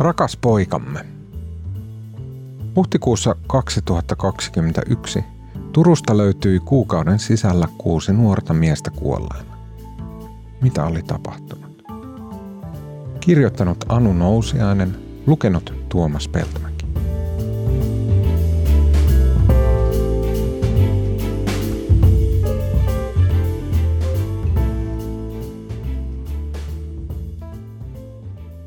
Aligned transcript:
Rakas 0.00 0.36
poikamme. 0.36 1.06
Huhtikuussa 2.76 3.36
2021 3.46 5.24
Turusta 5.72 6.16
löytyi 6.16 6.60
kuukauden 6.60 7.18
sisällä 7.18 7.68
kuusi 7.78 8.12
nuorta 8.12 8.54
miestä 8.54 8.90
kuolleena. 8.90 9.56
Mitä 10.62 10.84
oli 10.84 11.02
tapahtunut? 11.02 11.84
Kirjoittanut 13.20 13.84
Anu 13.88 14.12
Nousiainen, 14.12 14.96
lukenut 15.26 15.74
Tuomas 15.88 16.28
Peltomäki. 16.28 16.86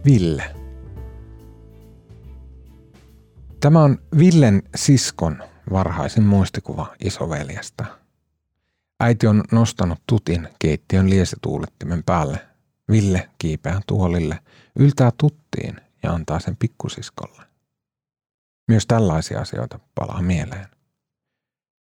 Ville. 0.06 0.63
Tämä 3.64 3.84
on 3.84 3.98
Villen 4.18 4.64
siskon 4.76 5.44
varhaisin 5.72 6.24
muistikuva 6.24 6.96
isoveljestä. 7.00 7.86
Äiti 9.00 9.28
on 9.28 9.44
nostanut 9.52 10.00
tutin 10.08 10.48
keittiön 10.60 11.10
liesetuulettimen 11.10 12.04
päälle. 12.04 12.40
Ville 12.92 13.30
kiipeää 13.38 13.82
tuolille, 13.88 14.40
yltää 14.80 15.12
tuttiin 15.18 15.82
ja 16.04 16.14
antaa 16.14 16.40
sen 16.40 16.58
pikkusiskolle. 16.58 17.44
Myös 18.68 18.88
tällaisia 18.88 19.40
asioita 19.42 19.80
palaa 19.96 20.22
mieleen. 20.22 20.68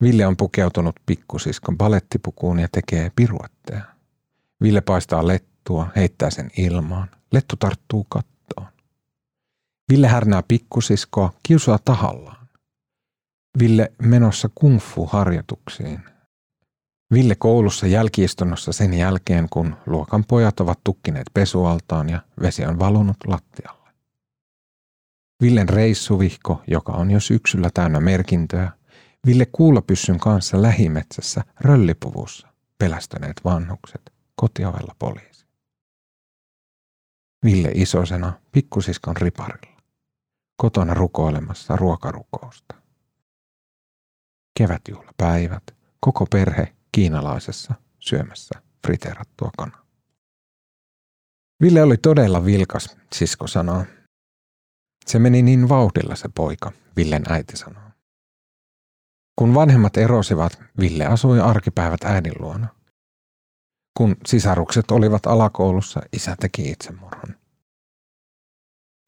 Ville 0.02 0.26
on 0.26 0.36
pukeutunut 0.36 1.00
pikkusiskon 1.06 1.78
balettipukuun 1.78 2.58
ja 2.58 2.68
tekee 2.72 3.12
piruetteja. 3.16 3.82
Ville 4.62 4.80
paistaa 4.80 5.26
lettua, 5.26 5.90
heittää 5.96 6.30
sen 6.30 6.50
ilmaan. 6.56 7.10
Lettu 7.32 7.56
tarttuu 7.56 8.04
kattoon. 8.08 8.31
Ville 9.92 10.08
härnää 10.08 10.42
pikkusiskoa, 10.48 11.32
kiusaa 11.42 11.78
tahallaan. 11.84 12.48
Ville 13.58 13.92
menossa 14.02 14.48
kungfu-harjoituksiin. 14.54 16.00
Ville 17.12 17.34
koulussa 17.34 17.86
jälkiistunnossa 17.86 18.72
sen 18.72 18.94
jälkeen, 18.94 19.48
kun 19.50 19.76
luokan 19.86 20.24
pojat 20.28 20.60
ovat 20.60 20.80
tukkineet 20.84 21.26
pesualtaan 21.34 22.08
ja 22.08 22.22
vesi 22.42 22.64
on 22.64 22.78
valunut 22.78 23.16
lattialle. 23.26 23.90
Villen 25.42 25.68
reissuvihko, 25.68 26.62
joka 26.66 26.92
on 26.92 27.10
jo 27.10 27.20
syksyllä 27.20 27.70
täynnä 27.74 28.00
merkintöjä, 28.00 28.70
Ville 29.26 29.46
kuulapyssyn 29.52 30.18
kanssa 30.18 30.62
lähimetsässä 30.62 31.44
röllipuvussa, 31.60 32.48
pelästyneet 32.78 33.40
vanhukset, 33.44 34.12
kotiovella 34.34 34.94
poliisi. 34.98 35.46
Ville 37.44 37.70
isosena 37.74 38.32
pikkusiskon 38.52 39.16
riparilla, 39.16 39.71
kotona 40.56 40.94
rukoilemassa 40.94 41.76
ruokarukousta. 41.76 42.74
Kevätjuhlapäivät, 44.58 45.62
koko 46.00 46.26
perhe 46.26 46.74
kiinalaisessa 46.92 47.74
syömässä 47.98 48.62
friteerattua 48.86 49.50
kanaa. 49.58 49.82
Ville 51.62 51.82
oli 51.82 51.96
todella 51.96 52.44
vilkas, 52.44 52.96
sisko 53.14 53.46
sanoo. 53.46 53.84
Se 55.06 55.18
meni 55.18 55.42
niin 55.42 55.68
vauhdilla 55.68 56.16
se 56.16 56.28
poika, 56.34 56.72
Villen 56.96 57.22
äiti 57.28 57.56
sanoo. 57.56 57.82
Kun 59.36 59.54
vanhemmat 59.54 59.96
erosivat, 59.96 60.62
Ville 60.80 61.06
asui 61.06 61.40
arkipäivät 61.40 62.04
äidin 62.04 62.32
luona. 62.38 62.68
Kun 63.96 64.16
sisarukset 64.26 64.90
olivat 64.90 65.26
alakoulussa, 65.26 66.02
isä 66.12 66.36
teki 66.40 66.70
itsemurhan. 66.70 67.41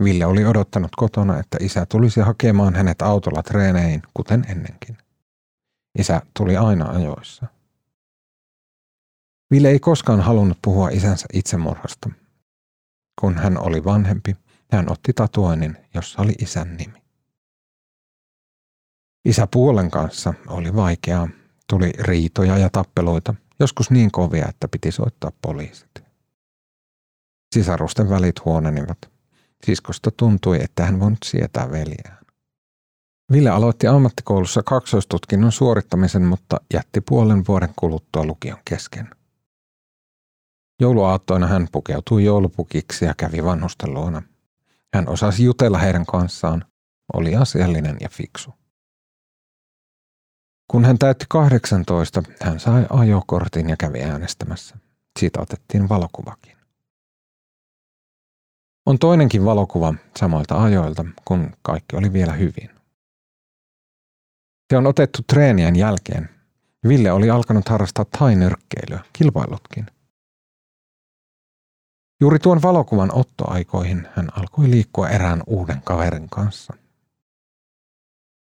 Ville 0.03 0.27
oli 0.27 0.45
odottanut 0.45 0.97
kotona, 0.97 1.39
että 1.39 1.59
isä 1.61 1.87
tulisi 1.87 2.21
hakemaan 2.21 2.75
hänet 2.75 3.03
autolla 3.03 3.43
treeneihin, 3.43 4.03
kuten 4.15 4.45
ennenkin. 4.49 4.99
Isä 5.99 6.23
tuli 6.37 6.57
aina 6.57 6.91
ajoissa. 6.91 7.47
Ville 9.51 9.69
ei 9.69 9.79
koskaan 9.79 10.21
halunnut 10.21 10.59
puhua 10.63 10.89
isänsä 10.89 11.27
itsemurhasta. 11.33 12.11
Kun 13.21 13.35
hän 13.35 13.59
oli 13.59 13.85
vanhempi, 13.85 14.37
hän 14.73 14.93
otti 14.93 15.13
tatuoinnin, 15.13 15.77
jossa 15.95 16.23
oli 16.23 16.33
isän 16.33 16.77
nimi. 16.77 17.03
Isä 19.25 19.47
puolen 19.47 19.91
kanssa 19.91 20.35
oli 20.47 20.77
vaikeaa. 20.77 21.29
Tuli 21.69 21.93
riitoja 21.99 22.59
ja 22.59 22.71
tappeluita, 22.71 23.35
joskus 23.61 23.91
niin 23.91 24.11
kovia, 24.11 24.47
että 24.49 24.69
piti 24.69 24.93
soittaa 24.93 25.33
poliisit. 25.43 26.05
Sisarusten 27.55 28.11
välit 28.11 28.45
huonenivat. 28.45 29.14
Siskosta 29.67 30.11
tuntui, 30.17 30.59
että 30.63 30.85
hän 30.85 31.01
voinut 31.01 31.19
sietää 31.25 31.71
veljeään. 31.71 32.25
Ville 33.33 33.51
aloitti 33.51 33.87
ammattikoulussa 33.87 34.63
kaksoistutkinnon 34.63 35.53
suorittamisen, 35.53 36.23
mutta 36.23 36.61
jätti 36.75 37.01
puolen 37.01 37.45
vuoden 37.49 37.73
kuluttua 37.77 38.25
lukion 38.25 38.59
kesken. 38.65 39.11
Jouluaattoina 40.81 41.47
hän 41.47 41.69
pukeutui 41.73 42.25
joulupukiksi 42.25 43.05
ja 43.05 43.15
kävi 43.17 43.45
vanhusten 43.45 43.95
luona. 43.95 44.23
Hän 44.95 45.09
osasi 45.09 45.45
jutella 45.45 45.79
heidän 45.79 46.07
kanssaan, 46.07 46.65
oli 47.13 47.37
asiallinen 47.37 47.97
ja 48.01 48.09
fiksu. 48.09 48.55
Kun 50.71 50.85
hän 50.85 50.99
täytti 50.99 51.25
18, 51.29 52.23
hän 52.43 52.61
sai 52.61 52.87
ajokortin 52.91 53.69
ja 53.69 53.77
kävi 53.77 54.03
äänestämässä. 54.03 54.77
Siitä 55.19 55.41
otettiin 55.41 55.89
valokuvakin. 55.89 56.57
On 58.87 58.99
toinenkin 58.99 59.45
valokuva 59.45 59.95
samoilta 60.19 60.63
ajoilta, 60.63 61.05
kun 61.25 61.51
kaikki 61.63 61.97
oli 61.97 62.13
vielä 62.13 62.33
hyvin. 62.33 62.71
Se 64.71 64.77
on 64.77 64.87
otettu 64.87 65.23
treenien 65.23 65.77
jälkeen. 65.77 66.29
Ville 66.89 67.13
oli 67.13 67.31
alkanut 67.31 67.69
harrastaa 67.69 68.05
tainyrkkeilyä, 68.19 69.01
kilpailutkin. 69.13 69.87
Juuri 72.21 72.39
tuon 72.39 72.63
valokuvan 72.63 73.15
ottoaikoihin 73.15 74.09
hän 74.13 74.29
alkoi 74.39 74.71
liikkua 74.71 75.09
erään 75.09 75.43
uuden 75.47 75.83
kaverin 75.83 76.29
kanssa. 76.31 76.75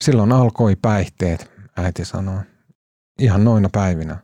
Silloin 0.03 0.31
alkoi 0.31 0.75
päihteet, 0.75 1.51
äiti 1.78 2.06
sanoi. 2.06 2.41
Ihan 3.19 3.44
noina 3.44 3.69
päivinä. 3.72 4.18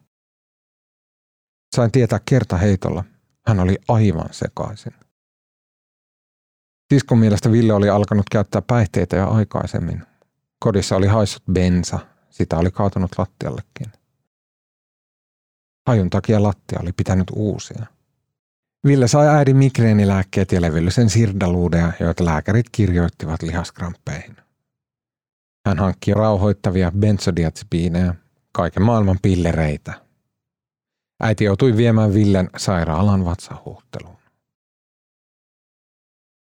Sain 1.75 1.91
tietää 1.91 2.19
kerta 2.25 2.57
heitolla. 2.57 3.03
Hän 3.47 3.59
oli 3.59 3.77
aivan 3.87 4.29
sekaisin. 4.31 4.93
Siskon 6.93 7.17
mielestä 7.17 7.51
Ville 7.51 7.73
oli 7.73 7.89
alkanut 7.89 8.25
käyttää 8.31 8.61
päihteitä 8.61 9.15
jo 9.15 9.29
aikaisemmin. 9.29 10.03
Kodissa 10.59 10.95
oli 10.95 11.07
haissut 11.07 11.43
bensa, 11.51 11.99
sitä 12.29 12.57
oli 12.57 12.71
kaatunut 12.71 13.11
lattiallekin. 13.17 13.87
Hajun 15.87 16.09
takia 16.09 16.43
lattia 16.43 16.79
oli 16.81 16.91
pitänyt 16.91 17.27
uusia. 17.35 17.85
Ville 18.87 19.07
sai 19.07 19.27
äidin 19.27 19.57
migreenilääkkeet 19.57 20.51
ja 20.51 20.61
levyllisen 20.61 21.09
sirdaluudeja, 21.09 21.91
joita 21.99 22.25
lääkärit 22.25 22.65
kirjoittivat 22.71 23.41
lihaskramppeihin. 23.41 24.37
Hän 25.67 25.79
hankki 25.79 26.13
rauhoittavia 26.13 26.91
benzodiazepiineja, 26.99 28.15
kaiken 28.51 28.83
maailman 28.83 29.17
pillereitä. 29.21 29.93
Äiti 31.19 31.43
joutui 31.43 31.77
viemään 31.77 32.13
Villen 32.13 32.49
sairaalan 32.57 33.25
vatsahuutteluun. 33.25 34.17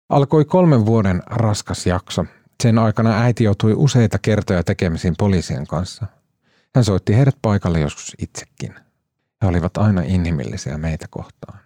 Alkoi 0.09 0.45
kolmen 0.45 0.85
vuoden 0.85 1.23
raskas 1.25 1.85
jakso. 1.85 2.25
Sen 2.63 2.79
aikana 2.79 3.21
äiti 3.21 3.43
joutui 3.43 3.73
useita 3.73 4.19
kertoja 4.19 4.63
tekemisiin 4.63 5.15
poliisien 5.17 5.67
kanssa. 5.67 6.05
Hän 6.75 6.83
soitti 6.83 7.15
heidät 7.15 7.35
paikalle 7.41 7.79
joskus 7.79 8.15
itsekin. 8.19 8.75
He 9.41 9.47
olivat 9.47 9.77
aina 9.77 10.01
inhimillisiä 10.01 10.77
meitä 10.77 11.05
kohtaan. 11.09 11.59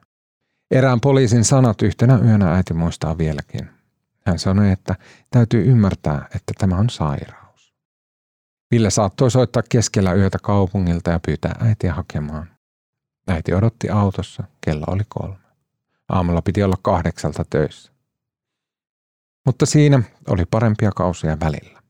Erään 0.72 1.02
poliisin 1.02 1.44
sanat 1.44 1.82
yhtenä 1.82 2.20
yönä 2.26 2.56
äiti 2.56 2.74
muistaa 2.74 3.18
vieläkin. 3.18 3.70
Hän 4.26 4.40
sanoi, 4.40 4.72
että 4.72 4.96
täytyy 5.32 5.64
ymmärtää, 5.66 6.28
että 6.36 6.54
tämä 6.58 6.76
on 6.76 6.90
sairaus. 6.90 7.74
Ville 8.72 8.90
saattoi 8.90 9.32
soittaa 9.32 9.64
keskellä 9.70 10.14
yötä 10.14 10.38
kaupungilta 10.42 11.12
ja 11.12 11.20
pyytää 11.26 11.56
äitiä 11.60 11.94
hakemaan. 11.94 12.50
Äiti 13.28 13.54
odotti 13.54 13.90
autossa, 13.90 14.44
kello 14.62 14.86
oli 14.88 15.04
kolme. 15.10 15.36
Aamulla 16.10 16.42
piti 16.42 16.64
olla 16.64 16.78
kahdeksalta 16.82 17.46
töissä. 17.50 17.93
Mutta 19.46 19.66
siinä 19.66 20.04
oli 20.28 20.46
parempia 20.46 20.92
kausia 20.96 21.38
välillä. 21.40 21.84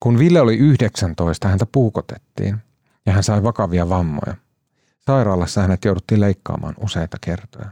Kun 0.00 0.18
Ville 0.18 0.40
oli 0.40 0.56
19, 0.56 1.48
häntä 1.48 1.66
puukotettiin 1.72 2.56
ja 3.06 3.12
hän 3.12 3.22
sai 3.22 3.42
vakavia 3.42 3.88
vammoja. 3.88 4.34
Sairaalassa 5.00 5.60
hänet 5.62 5.84
jouduttiin 5.84 6.20
leikkaamaan 6.20 6.74
useita 6.80 7.16
kertoja. 7.20 7.68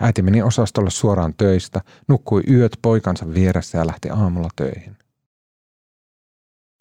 Äiti 0.00 0.22
meni 0.22 0.42
osastolle 0.42 0.90
suoraan 0.90 1.34
töistä, 1.34 1.80
nukkui 2.08 2.42
yöt 2.50 2.78
poikansa 2.82 3.34
vieressä 3.34 3.78
ja 3.78 3.86
lähti 3.86 4.10
aamulla 4.10 4.48
töihin. 4.56 4.96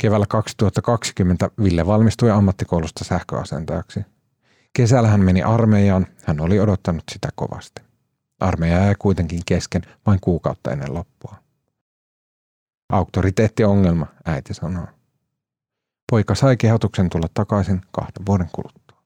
Keväällä 0.01 0.25
2020 0.29 1.49
Ville 1.63 1.85
valmistui 1.85 2.31
ammattikoulusta 2.31 3.03
sähköasentajaksi. 3.03 3.99
Kesällä 4.73 5.07
hän 5.07 5.21
meni 5.21 5.43
armeijaan, 5.43 6.07
hän 6.23 6.41
oli 6.41 6.59
odottanut 6.59 7.03
sitä 7.11 7.29
kovasti. 7.35 7.81
Armeija 8.39 8.77
jäi 8.77 8.95
kuitenkin 8.99 9.41
kesken 9.45 9.81
vain 10.05 10.19
kuukautta 10.21 10.71
ennen 10.71 10.93
loppua. 10.93 11.35
Auktoriteettiongelma, 12.89 14.07
äiti 14.25 14.53
sanoo. 14.53 14.87
Poika 16.11 16.35
sai 16.35 16.57
kehotuksen 16.57 17.09
tulla 17.09 17.27
takaisin 17.33 17.81
kahden 17.91 18.25
vuoden 18.25 18.49
kuluttua. 18.51 19.03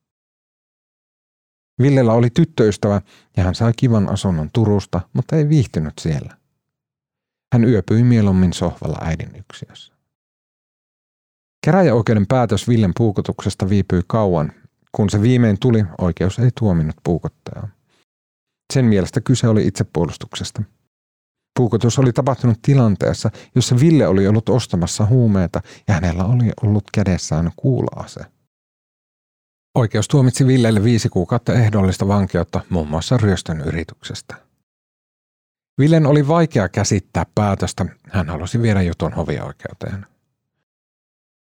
Villellä 1.81 2.13
oli 2.13 2.29
tyttöystävä 2.29 3.01
ja 3.37 3.43
hän 3.43 3.55
sai 3.55 3.73
kivan 3.77 4.09
asunnon 4.09 4.49
Turusta, 4.53 5.01
mutta 5.13 5.35
ei 5.35 5.49
viihtynyt 5.49 5.93
siellä. 5.99 6.37
Hän 7.53 7.63
yöpyi 7.63 8.03
mieluummin 8.03 8.53
sohvalla 8.53 8.97
äidin 9.01 9.35
yksiössä. 9.35 9.93
Käräjäoikeuden 11.65 12.27
päätös 12.27 12.67
Villen 12.67 12.91
puukotuksesta 12.97 13.69
viipyi 13.69 14.01
kauan. 14.07 14.51
Kun 14.91 15.09
se 15.09 15.21
viimein 15.21 15.59
tuli, 15.59 15.85
oikeus 15.97 16.39
ei 16.39 16.49
tuominut 16.59 16.95
puukottajaa. 17.03 17.67
Sen 18.73 18.85
mielestä 18.85 19.21
kyse 19.21 19.47
oli 19.47 19.67
itsepuolustuksesta. 19.67 20.63
Puukotus 21.59 21.99
oli 21.99 22.13
tapahtunut 22.13 22.61
tilanteessa, 22.61 23.29
jossa 23.55 23.79
Ville 23.79 24.07
oli 24.07 24.27
ollut 24.27 24.49
ostamassa 24.49 25.05
huumeita 25.05 25.61
ja 25.87 25.93
hänellä 25.93 26.25
oli 26.25 26.51
ollut 26.63 26.83
kädessään 26.93 27.51
kuula-ase. 27.55 28.19
Oikeus 29.75 30.07
tuomitsi 30.07 30.47
Villelle 30.47 30.83
viisi 30.83 31.09
kuukautta 31.09 31.53
ehdollista 31.53 32.07
vankeutta 32.07 32.61
muun 32.69 32.87
muassa 32.87 33.17
ryöstön 33.17 33.61
yrityksestä. 33.61 34.35
Villen 35.79 36.05
oli 36.05 36.27
vaikea 36.27 36.69
käsittää 36.69 37.25
päätöstä. 37.35 37.85
Hän 38.09 38.29
halusi 38.29 38.61
viedä 38.61 38.81
jutun 38.81 39.13
hovioikeuteen. 39.13 40.05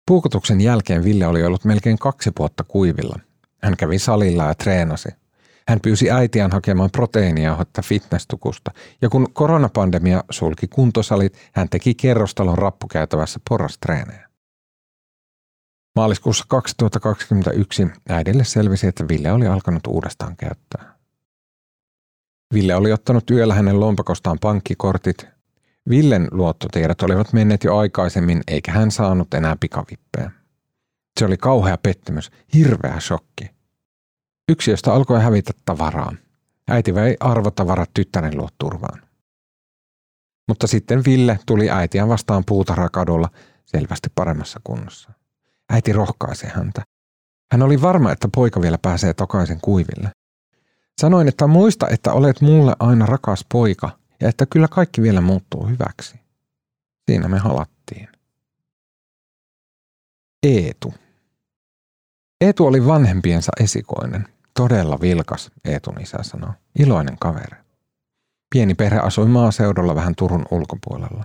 Puukotuksen 0.08 0.62
jälkeen 0.62 1.04
Ville 1.04 1.28
oli 1.28 1.44
ollut 1.44 1.66
melkein 1.66 1.98
kaksi 1.98 2.32
vuotta 2.40 2.64
kuivilla. 2.64 3.20
Hän 3.64 3.78
kävi 3.78 4.00
salilla 4.00 4.44
ja 4.44 4.56
treenasi. 4.56 5.10
Hän 5.68 5.80
pyysi 5.84 6.12
äitiään 6.12 6.52
hakemaan 6.52 6.90
proteiinia 6.92 7.66
fitnesstukusta, 7.82 8.72
ja 9.02 9.10
kun 9.10 9.28
koronapandemia 9.34 10.24
sulki 10.30 10.68
kuntosalit, 10.68 11.38
hän 11.54 11.70
teki 11.70 11.96
kerrostalon 11.96 12.58
rappukäytävässä 12.58 13.40
porrastreenejä. 13.50 14.28
Maaliskuussa 15.96 16.46
2021 16.48 17.88
äidille 18.10 18.44
selvisi, 18.44 18.88
että 18.88 19.08
Ville 19.08 19.32
oli 19.32 19.48
alkanut 19.48 19.88
uudestaan 19.88 20.38
käyttää. 20.38 20.98
Ville 22.54 22.76
oli 22.76 22.92
ottanut 22.92 23.30
yöllä 23.30 23.54
hänen 23.54 23.80
lompakostaan 23.80 24.38
pankkikortit. 24.42 25.28
Villen 25.90 26.28
luottotiedot 26.32 27.02
olivat 27.02 27.34
menneet 27.34 27.64
jo 27.64 27.78
aikaisemmin, 27.78 28.42
eikä 28.48 28.72
hän 28.72 28.92
saanut 28.92 29.34
enää 29.34 29.56
pikavippejä. 29.60 30.32
Se 31.20 31.26
oli 31.26 31.38
kauhea 31.38 31.78
pettymys, 31.78 32.32
hirveä 32.54 33.00
shokki. 33.00 33.57
Yksiöstä 34.50 34.94
alkoi 34.94 35.22
hävitä 35.22 35.54
tavaraa. 35.66 36.14
Äiti 36.70 36.96
vei 36.96 37.18
arvotavarat 37.20 37.90
tyttären 37.94 38.38
luo 38.38 38.50
turvaan. 38.58 39.02
Mutta 40.48 40.68
sitten 40.68 41.06
Ville 41.06 41.40
tuli 41.46 41.70
äitiä 41.70 42.08
vastaan 42.08 42.44
puutarhakadulla 42.46 43.30
selvästi 43.66 44.10
paremmassa 44.16 44.60
kunnossa. 44.64 45.12
Äiti 45.70 45.94
rohkaisi 45.94 46.48
häntä. 46.48 46.84
Hän 47.52 47.62
oli 47.62 47.82
varma, 47.82 48.12
että 48.12 48.30
poika 48.36 48.62
vielä 48.62 48.78
pääsee 48.82 49.14
takaisin 49.14 49.60
kuiville. 49.62 50.12
Sanoin, 51.02 51.28
että 51.28 51.48
muista, 51.48 51.90
että 51.90 52.14
olet 52.14 52.42
mulle 52.42 52.76
aina 52.80 53.06
rakas 53.06 53.46
poika 53.52 54.00
ja 54.22 54.30
että 54.30 54.46
kyllä 54.46 54.68
kaikki 54.68 55.02
vielä 55.02 55.22
muuttuu 55.22 55.68
hyväksi. 55.68 56.20
Siinä 57.12 57.28
me 57.28 57.38
halattiin. 57.38 58.10
Eetu. 60.44 60.94
Eetu 62.42 62.66
oli 62.66 62.86
vanhempiensa 62.86 63.52
esikoinen. 63.60 64.37
Todella 64.58 64.98
vilkas, 65.02 65.52
Eetun 65.66 66.02
isä 66.02 66.18
sanoi. 66.22 66.54
Iloinen 66.80 67.18
kaveri. 67.20 67.58
Pieni 68.50 68.76
perhe 68.76 69.00
asui 69.00 69.28
maaseudulla 69.28 69.96
vähän 69.96 70.16
Turun 70.16 70.46
ulkopuolella. 70.52 71.24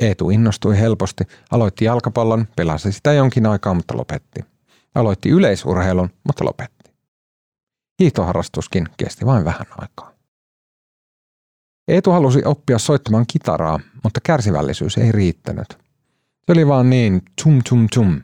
Eetu 0.00 0.30
innostui 0.30 0.78
helposti, 0.78 1.24
aloitti 1.50 1.84
jalkapallon, 1.84 2.48
pelasi 2.56 2.92
sitä 2.92 3.12
jonkin 3.12 3.46
aikaa, 3.46 3.74
mutta 3.74 3.96
lopetti. 3.96 4.44
Aloitti 4.94 5.28
yleisurheilun, 5.28 6.10
mutta 6.26 6.44
lopetti. 6.44 6.90
Hiihtoharrastuskin 8.00 8.88
kesti 8.96 9.26
vain 9.26 9.44
vähän 9.44 9.66
aikaa. 9.78 10.12
Eetu 11.88 12.10
halusi 12.10 12.42
oppia 12.44 12.78
soittamaan 12.78 13.24
kitaraa, 13.28 13.80
mutta 14.02 14.20
kärsivällisyys 14.20 14.98
ei 14.98 15.12
riittänyt. 15.12 15.68
Se 16.46 16.52
oli 16.52 16.68
vaan 16.68 16.90
niin 16.90 17.22
tum 17.42 17.62
tum 17.68 17.86
tum. 17.94 18.20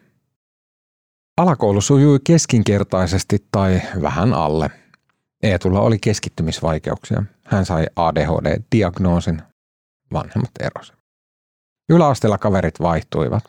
Alakoulu 1.40 1.80
sujui 1.80 2.18
keskinkertaisesti 2.24 3.46
tai 3.52 3.82
vähän 4.02 4.34
alle. 4.34 4.70
Eetulla 5.42 5.80
oli 5.80 5.98
keskittymisvaikeuksia. 5.98 7.22
Hän 7.44 7.66
sai 7.66 7.86
ADHD-diagnoosin. 7.96 9.42
Vanhemmat 10.12 10.50
erosi. 10.60 10.92
Yläasteella 11.88 12.38
kaverit 12.38 12.80
vaihtuivat. 12.80 13.44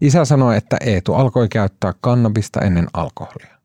Isä 0.00 0.24
sanoi, 0.24 0.56
että 0.56 0.76
Eetu 0.80 1.14
alkoi 1.14 1.48
käyttää 1.48 1.94
kannabista 2.00 2.60
ennen 2.60 2.86
alkoholia. 2.92 3.58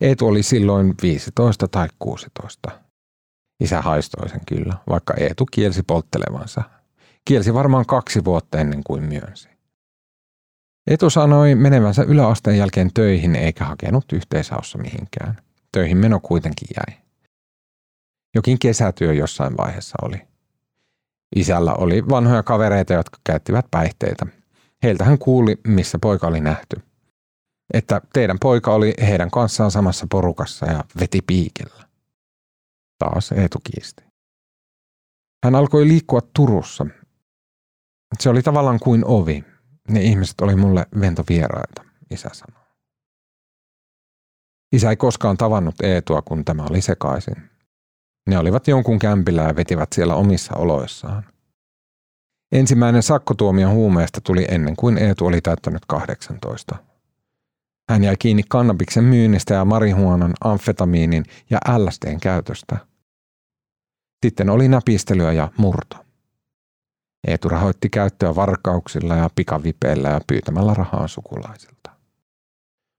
Eetu 0.00 0.26
oli 0.26 0.42
silloin 0.42 0.94
15 1.02 1.68
tai 1.68 1.88
16. 1.98 2.70
Isä 3.60 3.82
haistoi 3.82 4.28
sen 4.28 4.40
kyllä, 4.46 4.74
vaikka 4.88 5.14
Eetu 5.14 5.46
kielsi 5.46 5.82
polttelevansa. 5.82 6.62
Kielsi 7.24 7.54
varmaan 7.54 7.86
kaksi 7.86 8.24
vuotta 8.24 8.58
ennen 8.58 8.84
kuin 8.84 9.02
myönsi. 9.02 9.53
Etu 10.86 11.10
sanoi 11.10 11.54
menevänsä 11.54 12.02
yläasteen 12.02 12.58
jälkeen 12.58 12.90
töihin 12.94 13.36
eikä 13.36 13.64
hakenut 13.64 14.12
yhteishaussa 14.12 14.78
mihinkään. 14.78 15.36
Töihin 15.72 15.96
meno 15.96 16.20
kuitenkin 16.20 16.68
jäi. 16.76 17.00
Jokin 18.34 18.58
kesätyö 18.58 19.12
jossain 19.12 19.56
vaiheessa 19.56 19.96
oli. 20.02 20.20
Isällä 21.36 21.74
oli 21.74 22.08
vanhoja 22.08 22.42
kavereita, 22.42 22.92
jotka 22.92 23.18
käyttivät 23.24 23.66
päihteitä. 23.70 24.26
Heiltä 24.82 25.04
hän 25.04 25.18
kuuli, 25.18 25.60
missä 25.66 25.98
poika 25.98 26.26
oli 26.26 26.40
nähty. 26.40 26.76
Että 27.74 28.00
teidän 28.12 28.38
poika 28.38 28.74
oli 28.74 28.94
heidän 29.00 29.30
kanssaan 29.30 29.70
samassa 29.70 30.06
porukassa 30.10 30.66
ja 30.66 30.84
veti 31.00 31.20
piikillä. 31.26 31.84
Taas 32.98 33.32
Eetu 33.32 33.58
kiisti. 33.64 34.04
Hän 35.44 35.54
alkoi 35.54 35.88
liikkua 35.88 36.20
Turussa. 36.34 36.86
Se 38.20 38.30
oli 38.30 38.42
tavallaan 38.42 38.80
kuin 38.80 39.04
ovi, 39.04 39.44
ne 39.88 40.00
ihmiset 40.02 40.40
oli 40.40 40.56
mulle 40.56 40.86
ventovieraita, 41.00 41.82
isä 42.10 42.30
sanoi. 42.32 42.64
Isä 44.72 44.90
ei 44.90 44.96
koskaan 44.96 45.36
tavannut 45.36 45.80
Eetua, 45.82 46.22
kun 46.22 46.44
tämä 46.44 46.66
oli 46.70 46.80
sekaisin. 46.80 47.50
Ne 48.26 48.38
olivat 48.38 48.68
jonkun 48.68 48.98
kämpillä 48.98 49.42
ja 49.42 49.56
vetivät 49.56 49.92
siellä 49.92 50.14
omissa 50.14 50.56
oloissaan. 50.56 51.24
Ensimmäinen 52.52 53.02
sakkotuomio 53.02 53.70
huumeesta 53.70 54.20
tuli 54.20 54.44
ennen 54.48 54.76
kuin 54.76 54.98
Eetu 54.98 55.26
oli 55.26 55.40
täyttänyt 55.40 55.82
18. 55.86 56.76
Hän 57.90 58.04
jäi 58.04 58.16
kiinni 58.18 58.42
kannabiksen 58.48 59.04
myynnistä 59.04 59.54
ja 59.54 59.64
marihuonan, 59.64 60.32
amfetamiinin 60.44 61.24
ja 61.50 61.58
LSDn 61.78 62.20
käytöstä. 62.20 62.76
Sitten 64.26 64.50
oli 64.50 64.68
näpistelyä 64.68 65.32
ja 65.32 65.48
murto. 65.56 66.03
Eetu 67.26 67.48
rahoitti 67.48 67.88
käyttöä 67.88 68.34
varkauksilla 68.34 69.14
ja 69.14 69.30
pikavipeillä 69.34 70.08
ja 70.08 70.20
pyytämällä 70.26 70.74
rahaa 70.74 71.08
sukulaisilta. 71.08 71.90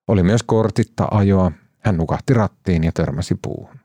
Oli 0.08 0.24
myös 0.24 0.44
kortitta 0.44 1.08
ajoa, 1.12 1.52
hän 1.80 1.98
nukahti 1.98 2.34
rattiin 2.34 2.84
ja 2.84 2.92
törmäsi 2.92 3.36
puuhun. 3.42 3.80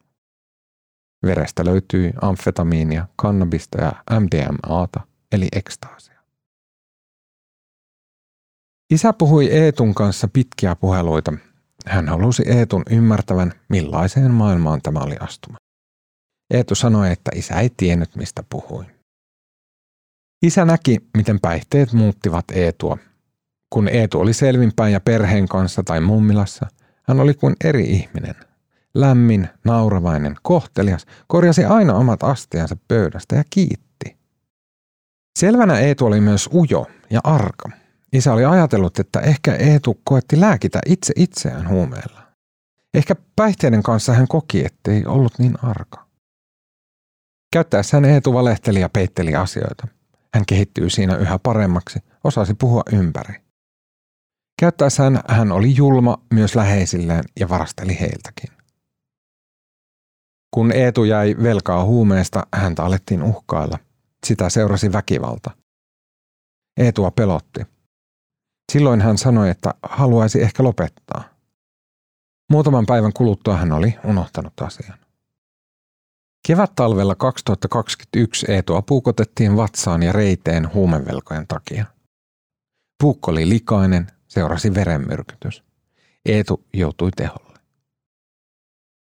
Verestä 1.26 1.64
löytyi 1.64 2.12
amfetamiinia, 2.22 3.08
kannabista 3.16 3.80
ja 3.80 3.92
MDMAta, 4.20 5.00
eli 5.32 5.48
ekstaasia. 5.52 6.20
Isä 8.90 9.12
puhui 9.12 9.46
Eetun 9.46 9.94
kanssa 9.94 10.28
pitkiä 10.28 10.76
puheluita. 10.76 11.32
Hän 11.86 12.08
halusi 12.08 12.42
Eetun 12.46 12.82
ymmärtävän, 12.90 13.52
millaiseen 13.68 14.30
maailmaan 14.30 14.82
tämä 14.82 15.00
oli 15.00 15.16
astuma. 15.20 15.56
Eetu 16.50 16.74
sanoi, 16.74 17.12
että 17.12 17.30
isä 17.34 17.60
ei 17.60 17.70
tiennyt, 17.76 18.16
mistä 18.16 18.44
puhui. 18.50 18.99
Isä 20.42 20.64
näki, 20.64 20.98
miten 21.16 21.40
päihteet 21.40 21.92
muuttivat 21.92 22.44
Eetua. 22.52 22.98
Kun 23.70 23.88
Eetu 23.88 24.20
oli 24.20 24.32
selvinpäin 24.32 24.92
ja 24.92 25.00
perheen 25.00 25.48
kanssa 25.48 25.82
tai 25.82 26.00
mummilassa, 26.00 26.66
hän 27.08 27.20
oli 27.20 27.34
kuin 27.34 27.56
eri 27.64 27.84
ihminen. 27.84 28.34
Lämmin, 28.94 29.48
nauravainen, 29.64 30.36
kohtelias, 30.42 31.06
korjasi 31.26 31.64
aina 31.64 31.94
omat 31.94 32.22
astiansa 32.22 32.76
pöydästä 32.88 33.36
ja 33.36 33.44
kiitti. 33.50 34.16
Selvänä 35.38 35.78
Eetu 35.78 36.06
oli 36.06 36.20
myös 36.20 36.48
ujo 36.54 36.86
ja 37.10 37.20
arka. 37.24 37.70
Isä 38.12 38.32
oli 38.32 38.44
ajatellut, 38.44 38.98
että 38.98 39.20
ehkä 39.20 39.54
Eetu 39.54 40.00
koetti 40.04 40.40
lääkitä 40.40 40.78
itse 40.86 41.12
itseään 41.16 41.68
huumeella. 41.68 42.22
Ehkä 42.94 43.16
päihteiden 43.36 43.82
kanssa 43.82 44.12
hän 44.14 44.28
koki, 44.28 44.64
ettei 44.64 45.06
ollut 45.06 45.38
niin 45.38 45.54
arka. 45.62 46.06
Käyttäessään 47.52 48.04
Eetu 48.04 48.34
valehteli 48.34 48.80
ja 48.80 48.88
peitteli 48.88 49.34
asioita– 49.34 49.88
hän 50.34 50.46
kehittyy 50.46 50.90
siinä 50.90 51.16
yhä 51.16 51.38
paremmaksi, 51.42 51.98
osasi 52.24 52.54
puhua 52.54 52.82
ympäri. 52.92 53.34
Käyttäessään 54.60 55.20
hän 55.28 55.52
oli 55.52 55.76
julma 55.76 56.18
myös 56.34 56.54
läheisilleen 56.54 57.24
ja 57.40 57.48
varasteli 57.48 58.00
heiltäkin. 58.00 58.50
Kun 60.54 60.72
Eetu 60.72 61.04
jäi 61.04 61.36
velkaa 61.42 61.84
huumeesta, 61.84 62.46
häntä 62.54 62.84
alettiin 62.84 63.22
uhkailla. 63.22 63.78
Sitä 64.26 64.50
seurasi 64.50 64.92
väkivalta. 64.92 65.50
Eetua 66.76 67.10
pelotti. 67.10 67.60
Silloin 68.72 69.00
hän 69.00 69.18
sanoi, 69.18 69.50
että 69.50 69.74
haluaisi 69.82 70.42
ehkä 70.42 70.62
lopettaa. 70.62 71.24
Muutaman 72.50 72.86
päivän 72.86 73.12
kuluttua 73.12 73.56
hän 73.56 73.72
oli 73.72 73.98
unohtanut 74.04 74.52
asian. 74.60 74.98
Kevät-talvella 76.46 77.14
2021 77.14 78.52
Eetua 78.52 78.82
puukotettiin 78.82 79.56
vatsaan 79.56 80.02
ja 80.02 80.12
reiteen 80.12 80.74
huumevelkojen 80.74 81.46
takia. 81.46 81.86
Puukko 83.02 83.30
oli 83.30 83.48
likainen, 83.48 84.06
seurasi 84.28 84.74
verenmyrkytys. 84.74 85.64
Eetu 86.24 86.64
joutui 86.74 87.10
teholle. 87.10 87.58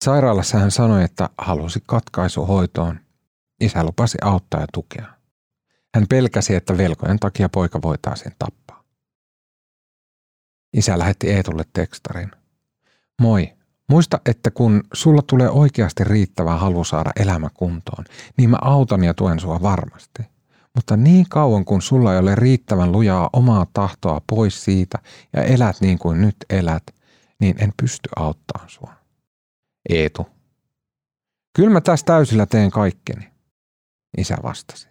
Sairaalassa 0.05 0.57
hän 0.57 0.71
sanoi, 0.71 1.03
että 1.03 1.29
halusi 1.37 1.79
katkaisuhoitoon. 1.87 2.99
Isä 3.59 3.83
lupasi 3.83 4.17
auttaa 4.21 4.61
ja 4.61 4.67
tukea. 4.73 5.05
Hän 5.95 6.05
pelkäsi, 6.09 6.55
että 6.55 6.77
velkojen 6.77 7.19
takia 7.19 7.49
poika 7.49 7.81
voitaisiin 7.81 8.35
tappaa. 8.39 8.83
Isä 10.73 10.99
lähetti 10.99 11.29
Eetulle 11.29 11.63
tekstarin. 11.73 12.31
Moi, 13.21 13.53
muista, 13.91 14.19
että 14.25 14.51
kun 14.51 14.83
sulla 14.93 15.21
tulee 15.21 15.49
oikeasti 15.49 16.03
riittävä 16.03 16.57
halu 16.57 16.83
saada 16.83 17.11
elämä 17.19 17.49
kuntoon, 17.53 18.05
niin 18.37 18.49
mä 18.49 18.57
autan 18.61 19.03
ja 19.03 19.13
tuen 19.13 19.39
sua 19.39 19.61
varmasti. 19.61 20.23
Mutta 20.75 20.97
niin 20.97 21.25
kauan 21.29 21.65
kun 21.65 21.81
sulla 21.81 22.13
ei 22.13 22.19
ole 22.19 22.35
riittävän 22.35 22.91
lujaa 22.91 23.29
omaa 23.33 23.67
tahtoa 23.73 24.21
pois 24.29 24.63
siitä 24.63 24.97
ja 25.33 25.43
elät 25.43 25.81
niin 25.81 25.99
kuin 25.99 26.21
nyt 26.21 26.35
elät, 26.49 26.83
niin 27.39 27.55
en 27.63 27.73
pysty 27.81 28.09
auttamaan 28.15 28.69
sua. 28.69 28.93
Eetu. 29.89 30.27
Kyllä 31.55 31.69
mä 31.69 31.81
tässä 31.81 32.05
täysillä 32.05 32.45
teen 32.45 32.71
kaikkeni, 32.71 33.29
isä 34.17 34.37
vastasi. 34.43 34.87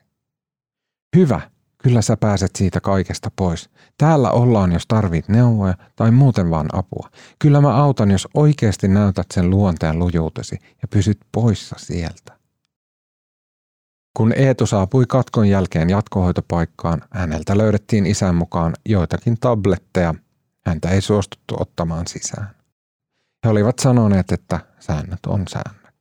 Hyvä, 1.16 1.50
kyllä 1.82 2.02
sä 2.02 2.16
pääset 2.16 2.56
siitä 2.56 2.80
kaikesta 2.80 3.30
pois. 3.36 3.70
Täällä 3.98 4.30
ollaan, 4.30 4.72
jos 4.72 4.86
tarvit 4.86 5.28
neuvoja 5.28 5.74
tai 5.96 6.10
muuten 6.10 6.50
vaan 6.50 6.68
apua. 6.72 7.10
Kyllä 7.38 7.60
mä 7.60 7.76
autan, 7.76 8.10
jos 8.10 8.28
oikeasti 8.34 8.88
näytät 8.88 9.26
sen 9.34 9.50
luonteen 9.50 9.98
lujuutesi 9.98 10.58
ja 10.82 10.88
pysyt 10.88 11.18
poissa 11.32 11.76
sieltä. 11.78 12.40
Kun 14.16 14.32
Eetu 14.36 14.66
saapui 14.66 15.06
katkon 15.06 15.48
jälkeen 15.48 15.90
jatkohoitopaikkaan, 15.90 17.02
häneltä 17.10 17.58
löydettiin 17.58 18.06
isän 18.06 18.34
mukaan 18.34 18.74
joitakin 18.88 19.36
tabletteja. 19.40 20.14
Häntä 20.66 20.90
ei 20.90 21.00
suostuttu 21.00 21.56
ottamaan 21.60 22.06
sisään. 22.06 22.50
He 23.44 23.50
olivat 23.50 23.78
sanoneet, 23.78 24.32
että 24.32 24.60
säännöt 24.80 25.26
on 25.26 25.44
säännöt. 25.48 25.94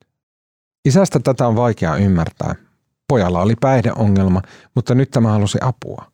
Isästä 0.85 1.19
tätä 1.19 1.47
on 1.47 1.55
vaikea 1.55 1.95
ymmärtää. 1.95 2.55
Pojalla 3.09 3.41
oli 3.41 3.55
päihdeongelma, 3.61 4.41
mutta 4.75 4.95
nyt 4.95 5.11
tämä 5.11 5.31
halusi 5.31 5.57
apua. 5.61 6.11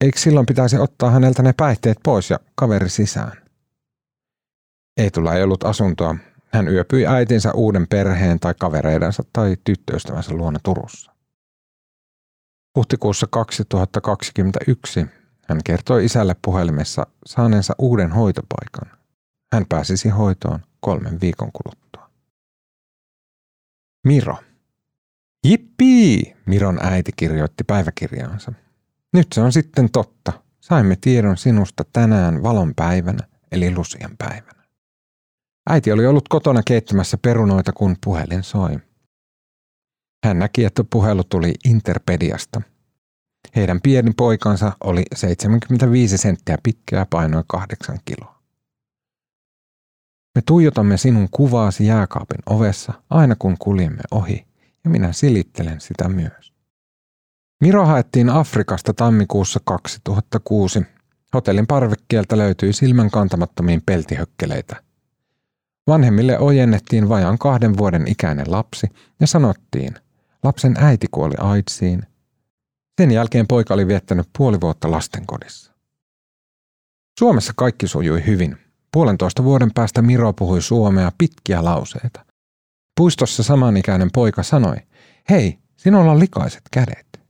Eikö 0.00 0.18
silloin 0.18 0.46
pitäisi 0.46 0.78
ottaa 0.78 1.10
häneltä 1.10 1.42
ne 1.42 1.52
päihteet 1.52 1.98
pois 2.02 2.30
ja 2.30 2.38
kaveri 2.54 2.88
sisään? 2.88 3.32
Eetulla 4.96 5.34
ei 5.34 5.42
ollut 5.42 5.64
asuntoa. 5.64 6.16
Hän 6.52 6.68
yöpyi 6.68 7.06
äitinsä 7.06 7.52
uuden 7.52 7.86
perheen 7.88 8.40
tai 8.40 8.54
kavereidensa 8.60 9.22
tai 9.32 9.56
tyttöystävänsä 9.64 10.34
luona 10.34 10.58
Turussa. 10.62 11.12
Huhtikuussa 12.76 13.26
2021 13.30 15.06
hän 15.48 15.60
kertoi 15.64 16.04
isälle 16.04 16.36
puhelimessa 16.44 17.06
saaneensa 17.26 17.74
uuden 17.78 18.12
hoitopaikan. 18.12 18.98
Hän 19.52 19.64
pääsisi 19.68 20.08
hoitoon 20.08 20.60
kolmen 20.80 21.20
viikon 21.20 21.50
kuluttua. 21.52 22.10
Miro. 24.06 24.36
Jippii, 25.44 26.36
Miron 26.46 26.78
äiti 26.82 27.12
kirjoitti 27.16 27.64
päiväkirjaansa. 27.64 28.52
Nyt 29.12 29.32
se 29.32 29.40
on 29.40 29.52
sitten 29.52 29.90
totta. 29.90 30.32
Saimme 30.60 30.96
tiedon 31.00 31.36
sinusta 31.36 31.84
tänään 31.92 32.42
valon 32.42 32.74
päivänä, 32.74 33.28
eli 33.52 33.74
Lusian 33.74 34.16
päivänä. 34.18 34.64
Äiti 35.70 35.92
oli 35.92 36.06
ollut 36.06 36.28
kotona 36.28 36.62
keittämässä 36.66 37.18
perunoita, 37.18 37.72
kun 37.72 37.96
puhelin 38.04 38.42
soi. 38.42 38.78
Hän 40.24 40.38
näki, 40.38 40.64
että 40.64 40.84
puhelu 40.90 41.24
tuli 41.24 41.54
Interpediasta. 41.64 42.62
Heidän 43.56 43.80
pieni 43.80 44.10
poikansa 44.16 44.72
oli 44.84 45.02
75 45.14 46.18
senttiä 46.18 46.58
pitkä 46.62 46.96
ja 46.96 47.06
painoi 47.10 47.44
kahdeksan 47.46 47.98
kiloa. 48.04 48.42
Me 50.34 50.42
tuijotamme 50.46 50.96
sinun 50.96 51.28
kuvaasi 51.30 51.86
jääkaapin 51.86 52.40
ovessa 52.46 52.92
aina 53.10 53.36
kun 53.38 53.56
kuljemme 53.58 54.02
ohi, 54.10 54.46
ja 54.84 54.90
minä 54.90 55.12
silittelen 55.12 55.80
sitä 55.80 56.08
myös. 56.08 56.52
Miro 57.60 57.86
haettiin 57.86 58.30
Afrikasta 58.30 58.94
tammikuussa 58.94 59.60
2006. 59.64 60.82
Hotellin 61.34 61.66
parvekkeelta 61.66 62.38
löytyi 62.38 62.72
silmän 62.72 63.10
kantamattomiin 63.10 63.82
peltihökkeleitä. 63.86 64.82
Vanhemmille 65.86 66.38
ojennettiin 66.38 67.08
vajan 67.08 67.38
kahden 67.38 67.76
vuoden 67.76 68.08
ikäinen 68.08 68.50
lapsi 68.50 68.86
ja 69.20 69.26
sanottiin, 69.26 69.94
lapsen 70.42 70.74
äiti 70.78 71.06
kuoli 71.10 71.34
AIDSiin. 71.38 72.02
Sen 73.00 73.10
jälkeen 73.10 73.46
poika 73.46 73.74
oli 73.74 73.86
viettänyt 73.86 74.28
puoli 74.38 74.60
vuotta 74.60 74.90
lastenkodissa. 74.90 75.72
Suomessa 77.18 77.52
kaikki 77.56 77.88
sujui 77.88 78.26
hyvin. 78.26 78.58
Puolentoista 78.92 79.44
vuoden 79.44 79.70
päästä 79.74 80.02
Miro 80.02 80.32
puhui 80.32 80.62
suomea 80.62 81.12
pitkiä 81.18 81.64
lauseita. 81.64 82.33
Puistossa 82.96 83.42
samanikäinen 83.42 84.10
poika 84.12 84.42
sanoi, 84.42 84.76
hei, 85.30 85.58
sinulla 85.76 86.10
on 86.10 86.20
likaiset 86.20 86.62
kädet. 86.72 87.20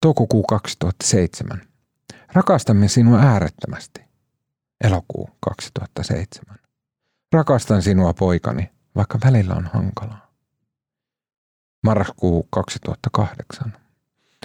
Toukokuu 0.00 0.42
2007. 0.42 1.60
Rakastamme 2.32 2.88
sinua 2.88 3.18
äärettömästi. 3.18 4.00
Elokuu 4.84 5.30
2007. 5.40 6.56
Rakastan 7.32 7.82
sinua 7.82 8.14
poikani, 8.14 8.70
vaikka 8.96 9.18
välillä 9.24 9.54
on 9.54 9.70
hankalaa. 9.72 10.30
Marraskuu 11.84 12.48
2008. 12.50 13.72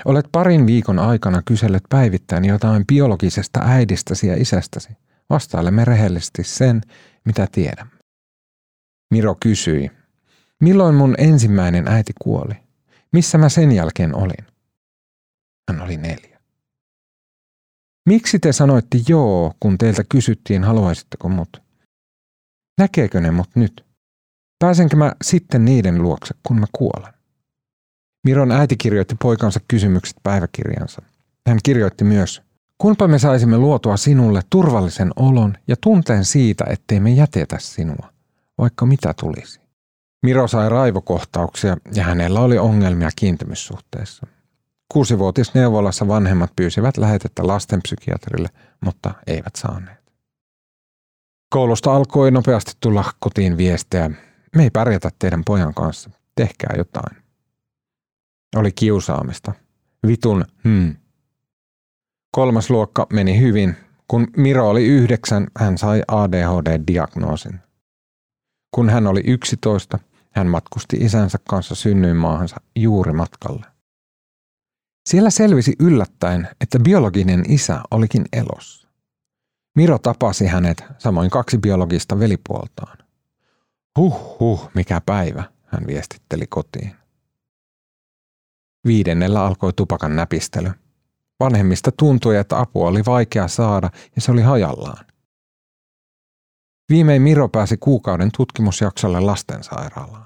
Olet 0.06 0.26
parin 0.32 0.68
viikon 0.68 1.00
aikana 1.00 1.42
kysellyt 1.46 1.84
päivittäin 1.90 2.46
jotain 2.46 2.88
biologisesta 2.88 3.60
äidistäsi 3.64 4.28
ja 4.28 4.36
isästäsi. 4.42 4.90
Vastailemme 5.30 5.86
rehellisesti 5.86 6.44
sen, 6.44 6.82
mitä 7.26 7.48
tiedämme. 7.52 7.94
Miro 9.12 9.36
kysyi, 9.40 9.92
milloin 10.60 10.96
mun 10.96 11.16
ensimmäinen 11.18 11.88
äiti 11.88 12.14
kuoli? 12.22 12.54
Missä 13.14 13.38
mä 13.38 13.50
sen 13.50 13.72
jälkeen 13.72 14.16
olin? 14.16 14.46
Hän 15.72 15.82
oli 15.82 15.98
neljä. 15.98 16.40
Miksi 18.10 18.40
te 18.40 18.52
sanoitte 18.52 18.98
joo, 19.08 19.54
kun 19.60 19.78
teiltä 19.78 20.04
kysyttiin, 20.10 20.64
haluaisitteko 20.64 21.30
mut? 21.30 21.62
Näkeekö 22.78 23.22
ne 23.22 23.32
mut 23.32 23.50
nyt? 23.56 23.86
Pääsenkö 24.60 24.96
mä 24.96 25.14
sitten 25.24 25.66
niiden 25.66 26.02
luokse, 26.02 26.36
kun 26.48 26.60
mä 26.60 26.66
kuolen? 26.72 27.14
Miron 28.26 28.52
äiti 28.52 28.78
kirjoitti 28.78 29.16
poikansa 29.22 29.60
kysymykset 29.68 30.18
päiväkirjansa. 30.24 31.02
Hän 31.48 31.60
kirjoitti 31.64 32.04
myös, 32.04 32.42
kunpa 32.78 33.08
me 33.08 33.20
saisimme 33.20 33.58
luotua 33.58 33.98
sinulle 33.98 34.42
turvallisen 34.50 35.12
olon 35.16 35.58
ja 35.68 35.76
tunteen 35.82 36.26
siitä, 36.26 36.66
ettei 36.70 37.00
me 37.00 37.10
jätetä 37.10 37.58
sinua, 37.60 38.14
vaikka 38.58 38.86
mitä 38.86 39.14
tulisi. 39.20 39.60
Miro 40.24 40.48
sai 40.48 40.70
raivokohtauksia 40.70 41.78
ja 41.94 42.04
hänellä 42.04 42.40
oli 42.40 42.58
ongelmia 42.58 43.10
kiintymyssuhteessa. 43.16 44.28
Kuusivuotisneuvolassa 44.94 46.08
vanhemmat 46.08 46.56
pyysivät 46.56 46.98
lähetettä 46.98 47.48
lastenpsykiatrille, 47.48 48.50
mutta 48.86 49.14
eivät 49.28 49.56
saaneet. 49.56 50.00
Koulusta 51.50 51.96
alkoi 51.96 52.32
nopeasti 52.32 52.72
tulla 52.80 53.04
kotiin 53.20 53.58
viestejä. 53.58 54.12
Me 54.56 54.64
ei 54.64 54.70
pärjätä 54.70 55.10
teidän 55.20 55.44
pojan 55.46 55.74
kanssa. 55.74 56.10
Tehkää 56.36 56.74
jotain. 56.78 57.18
Oli 58.56 58.72
kiusaamista. 58.72 59.54
Vitun 60.08 60.46
hmm. 60.64 60.96
Kolmas 62.32 62.70
luokka 62.70 63.08
meni 63.14 63.40
hyvin. 63.40 63.76
Kun 64.08 64.28
Miro 64.38 64.70
oli 64.70 64.86
yhdeksän, 64.86 65.48
hän 65.60 65.78
sai 65.78 66.02
ADHD-diagnoosin. 66.08 67.60
Kun 68.72 68.90
hän 68.90 69.08
oli 69.08 69.22
yksitoista, 69.28 70.00
hän 70.32 70.48
matkusti 70.48 70.98
isänsä 70.98 71.38
kanssa 71.50 71.76
synnyinmaahansa 71.76 72.56
juuri 72.76 73.14
matkalle. 73.14 73.66
Siellä 75.10 75.30
selvisi 75.30 75.76
yllättäen, 75.80 76.48
että 76.62 76.80
biologinen 76.80 77.44
isä 77.48 77.82
olikin 77.92 78.26
elossa. 78.34 78.88
Miro 79.76 79.98
tapasi 79.98 80.46
hänet, 80.46 80.84
samoin 80.98 81.30
kaksi 81.30 81.58
biologista 81.58 82.20
velipuoltaan. 82.20 82.98
Huh 83.98 84.40
huh, 84.40 84.72
mikä 84.74 85.02
päivä, 85.06 85.44
hän 85.66 85.88
viestitteli 85.88 86.48
kotiin. 86.48 86.96
Viidennellä 88.86 89.46
alkoi 89.46 89.74
tupakan 89.74 90.16
näpistely. 90.16 90.72
Vanhemmista 91.40 91.92
tuntui, 91.92 92.38
että 92.38 92.60
apua 92.60 92.88
oli 92.88 93.06
vaikea 93.06 93.48
saada 93.48 93.90
ja 94.16 94.22
se 94.22 94.32
oli 94.32 94.42
hajallaan. 94.42 95.06
Viimein 96.90 97.22
Miro 97.22 97.50
pääsi 97.50 97.78
kuukauden 97.78 98.30
tutkimusjaksolle 98.38 99.20
lastensairaalaan. 99.20 100.26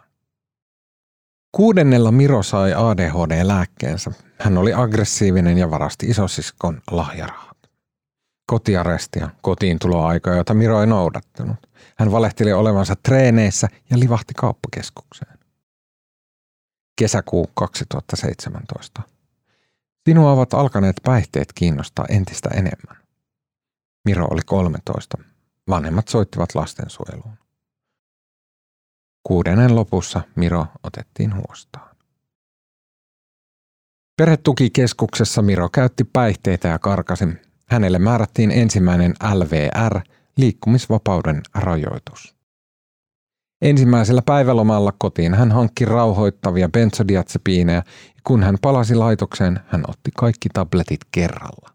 Kuudennella 1.51 2.12
Miro 2.12 2.43
sai 2.43 2.74
ADHD-lääkkeensä. 2.74 4.12
Hän 4.39 4.58
oli 4.58 4.74
aggressiivinen 4.74 5.58
ja 5.58 5.72
varasti 5.72 6.08
isosiskon 6.08 6.82
lahjarahat. 6.91 7.58
Kotiarestia, 8.46 9.29
kotiin 9.41 9.79
tuloaikoja, 9.79 10.36
jota 10.36 10.53
Miro 10.53 10.82
ei 10.82 10.88
noudattanut. 10.88 11.58
Hän 11.98 12.12
valehteli 12.12 12.53
olevansa 12.53 12.96
treeneissä 12.96 13.67
ja 13.89 14.00
livahti 14.00 14.34
kauppakeskukseen. 14.34 15.39
Kesäkuu 17.00 17.50
2017. 17.53 19.01
Sinua 20.05 20.32
ovat 20.32 20.53
alkaneet 20.53 20.96
päihteet 21.03 21.53
kiinnostaa 21.55 22.05
entistä 22.10 22.50
enemmän. 22.50 22.98
Miro 24.05 24.27
oli 24.32 24.41
13. 24.46 25.17
Vanhemmat 25.70 26.08
soittivat 26.08 26.55
lastensuojeluun. 26.55 27.38
Kuudennen 29.24 29.75
lopussa 29.75 30.22
Miro 30.36 30.65
otettiin 30.84 31.36
huostaan. 31.36 31.96
Perhetukikeskuksessa 34.17 35.41
Miro 35.41 35.70
käytti 35.70 36.03
päihteitä 36.03 36.67
ja 36.67 36.79
karkasi. 36.79 37.25
Hänelle 37.70 38.00
määrättiin 38.00 38.51
ensimmäinen 38.51 39.13
LVR, 39.34 40.01
liikkumisvapauden 40.38 41.41
rajoitus. 41.55 42.36
Ensimmäisellä 43.62 44.22
päivälomalla 44.22 44.93
kotiin 44.98 45.34
hän 45.34 45.51
hankki 45.51 45.86
rauhoittavia 45.86 46.70
benzodiazepiineja. 46.70 47.84
Kun 48.24 48.43
hän 48.43 48.58
palasi 48.62 48.96
laitokseen, 48.96 49.60
hän 49.67 49.84
otti 49.88 50.12
kaikki 50.17 50.50
tabletit 50.53 51.00
kerralla. 51.12 51.72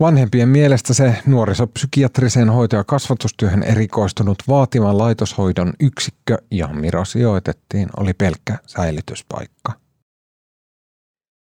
Vanhempien 0.00 0.48
mielestä 0.48 0.94
se 0.94 1.22
nuorisopsykiatriseen 1.26 2.50
hoito- 2.50 2.76
ja 2.76 2.84
kasvatustyöhön 2.84 3.62
erikoistunut 3.62 4.38
vaativan 4.48 4.98
laitoshoidon 4.98 5.72
yksikkö, 5.80 6.38
johon 6.50 6.80
Miro 6.80 7.04
sijoitettiin, 7.04 7.88
oli 7.96 8.12
pelkkä 8.12 8.58
säilytyspaikka. 8.66 9.72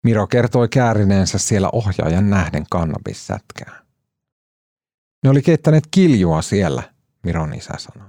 Miro 0.05 0.27
kertoi 0.27 0.69
käärineensä 0.69 1.39
siellä 1.39 1.69
ohjaajan 1.73 2.31
nähden 2.31 2.65
kannabissätkää. 2.71 3.83
Ne 5.25 5.31
oli 5.31 5.43
keittäneet 5.43 5.85
kiljua 5.91 6.43
siellä, 6.43 6.83
Miron 7.23 7.55
isä 7.55 7.75
sanoi. 7.79 8.09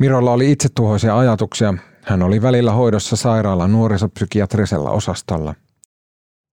Mirolla 0.00 0.32
oli 0.32 0.52
itsetuhoisia 0.52 1.18
ajatuksia. 1.18 1.74
Hän 2.02 2.22
oli 2.22 2.42
välillä 2.42 2.72
hoidossa 2.72 3.16
sairaalan 3.16 3.72
nuorisopsykiatrisella 3.72 4.90
osastolla– 4.90 5.54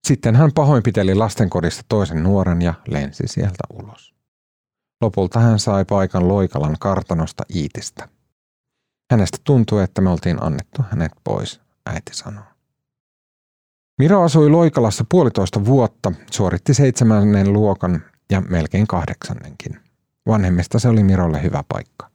sitten 0.06 0.36
hän 0.36 0.52
pahoinpiteli 0.54 1.14
lastenkodista 1.14 1.82
toisen 1.88 2.22
nuoren 2.22 2.62
ja 2.62 2.74
lensi 2.88 3.22
sieltä 3.26 3.64
ulos. 3.72 4.14
Lopulta 5.00 5.40
hän 5.40 5.58
sai 5.58 5.84
paikan 5.84 6.28
Loikalan 6.28 6.76
kartanosta 6.80 7.44
Iitistä. 7.54 8.08
Hänestä 9.10 9.38
tuntui, 9.44 9.82
että 9.82 10.00
me 10.00 10.10
oltiin 10.10 10.42
annettu 10.42 10.82
hänet 10.90 11.12
pois, 11.24 11.60
äiti 11.86 12.14
sanoo. 12.14 12.44
Miro 13.98 14.22
asui 14.22 14.50
Loikalassa 14.50 15.04
puolitoista 15.08 15.64
vuotta, 15.64 16.12
suoritti 16.30 16.74
seitsemännen 16.74 17.52
luokan 17.52 18.02
ja 18.30 18.40
melkein 18.40 18.86
kahdeksannenkin. 18.86 19.80
Vanhemmista 20.26 20.78
se 20.78 20.88
oli 20.88 21.02
Mirolle 21.02 21.42
hyvä 21.42 21.64
paikka. 21.68 22.10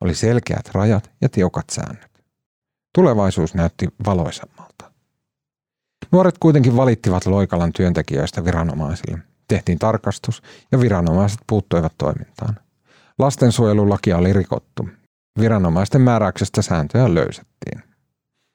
Oli 0.00 0.14
selkeät 0.14 0.70
rajat 0.72 1.10
ja 1.20 1.28
tiukat 1.28 1.70
säännöt. 1.70 2.24
Tulevaisuus 2.94 3.54
näytti 3.54 3.88
valoisammalta. 4.06 4.59
Nuoret 6.12 6.38
kuitenkin 6.38 6.76
valittivat 6.76 7.26
Loikalan 7.26 7.72
työntekijöistä 7.72 8.44
viranomaisille. 8.44 9.18
Tehtiin 9.48 9.78
tarkastus 9.78 10.42
ja 10.72 10.80
viranomaiset 10.80 11.40
puuttuivat 11.46 11.92
toimintaan. 11.98 12.56
Lastensuojelulakia 13.18 14.16
oli 14.16 14.32
rikottu. 14.32 14.88
Viranomaisten 15.40 16.00
määräyksestä 16.00 16.62
sääntöjä 16.62 17.14
löysettiin. 17.14 17.82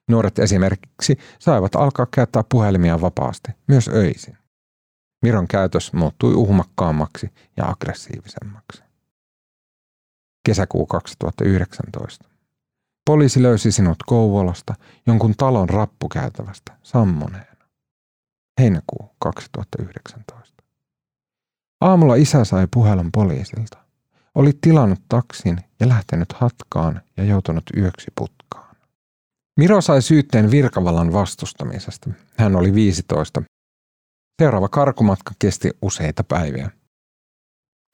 Nuoret 0.10 0.40
esimerkiksi 0.40 1.18
saivat 1.40 1.76
alkaa 1.76 2.08
käyttää 2.12 2.44
puhelimia 2.52 3.02
vapaasti, 3.02 3.52
myös 3.68 3.88
öisin. 3.88 4.38
Miron 5.22 5.48
käytös 5.48 5.94
muuttui 5.94 6.34
uhmakkaammaksi 6.34 7.30
ja 7.58 7.66
aggressiivisemmaksi. 7.70 8.84
Kesäkuu 10.46 10.86
2019. 10.86 12.35
Poliisi 13.06 13.42
löysi 13.42 13.72
sinut 13.72 13.98
Kouvolasta 14.06 14.74
jonkun 15.08 15.34
talon 15.38 15.70
rappukäytävästä 15.70 16.78
sammuneena. 16.84 17.66
Heinäkuu 18.60 19.16
2019. 19.20 20.64
Aamulla 21.82 22.16
isä 22.16 22.46
sai 22.46 22.68
puhelun 22.74 23.12
poliisilta. 23.12 23.78
Oli 24.36 24.52
tilannut 24.62 25.00
taksin 25.10 25.58
ja 25.80 25.90
lähtenyt 25.90 26.34
hatkaan 26.34 27.02
ja 27.18 27.24
joutunut 27.24 27.64
yöksi 27.78 28.12
putkaan. 28.18 28.76
Miro 29.60 29.82
sai 29.82 30.02
syytteen 30.02 30.52
virkavallan 30.52 31.14
vastustamisesta. 31.14 32.10
Hän 32.38 32.56
oli 32.56 32.74
15. 32.74 33.42
Seuraava 34.42 34.70
karkumatka 34.70 35.32
kesti 35.40 35.72
useita 35.82 36.24
päiviä. 36.24 36.70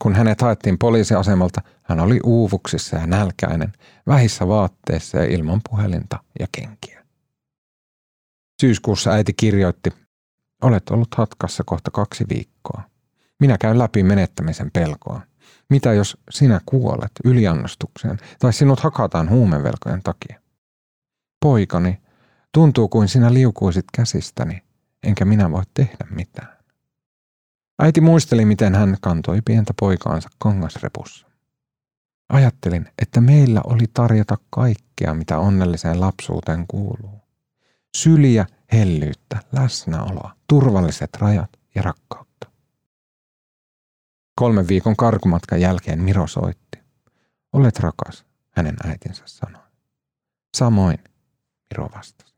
Kun 0.02 0.14
hänet 0.14 0.40
haettiin 0.40 0.78
poliisiasemalta, 0.78 1.60
hän 1.82 2.00
oli 2.00 2.20
uuvuksissa 2.24 2.96
ja 2.96 3.06
nälkäinen, 3.06 3.72
vähissä 4.06 4.48
vaatteissa 4.48 5.18
ja 5.18 5.24
ilman 5.24 5.60
puhelinta 5.70 6.18
ja 6.40 6.46
kenkiä. 6.52 7.04
Syyskuussa 8.60 9.10
äiti 9.10 9.32
kirjoitti, 9.32 9.90
olet 10.62 10.90
ollut 10.90 11.14
hatkassa 11.14 11.64
kohta 11.66 11.90
kaksi 11.90 12.24
viikkoa. 12.28 12.82
Minä 13.40 13.58
käyn 13.58 13.78
läpi 13.78 14.02
menettämisen 14.02 14.70
pelkoa. 14.70 15.20
Mitä 15.70 15.92
jos 15.92 16.16
sinä 16.30 16.60
kuolet 16.66 17.12
yliannostukseen 17.24 18.18
tai 18.38 18.52
sinut 18.52 18.80
hakataan 18.80 19.30
huumevelkojen 19.30 20.02
takia? 20.02 20.40
Poikani, 21.40 22.02
tuntuu 22.54 22.88
kuin 22.88 23.08
sinä 23.08 23.34
liukuisit 23.34 23.86
käsistäni, 23.96 24.62
enkä 25.02 25.24
minä 25.24 25.50
voi 25.50 25.62
tehdä 25.74 26.06
mitään. 26.10 26.61
Äiti 27.78 28.00
muisteli, 28.00 28.44
miten 28.44 28.74
hän 28.74 28.96
kantoi 29.00 29.40
pientä 29.44 29.74
poikaansa 29.80 30.28
kangasrepussa. 30.38 31.26
Ajattelin, 32.28 32.88
että 33.02 33.20
meillä 33.20 33.60
oli 33.64 33.84
tarjota 33.94 34.36
kaikkea, 34.50 35.14
mitä 35.14 35.38
onnelliseen 35.38 36.00
lapsuuteen 36.00 36.66
kuuluu. 36.68 37.20
Syliä, 37.96 38.46
hellyyttä, 38.72 39.38
läsnäoloa, 39.52 40.36
turvalliset 40.48 41.10
rajat 41.18 41.50
ja 41.74 41.82
rakkautta. 41.82 42.50
Kolmen 44.34 44.68
viikon 44.68 44.96
karkumatkan 44.96 45.60
jälkeen 45.60 46.02
Miro 46.02 46.26
soitti. 46.26 46.78
Olet 47.52 47.78
rakas, 47.78 48.24
hänen 48.50 48.76
äitinsä 48.84 49.22
sanoi. 49.26 49.62
Samoin, 50.56 50.98
Miro 51.70 51.90
vastasi. 51.94 52.31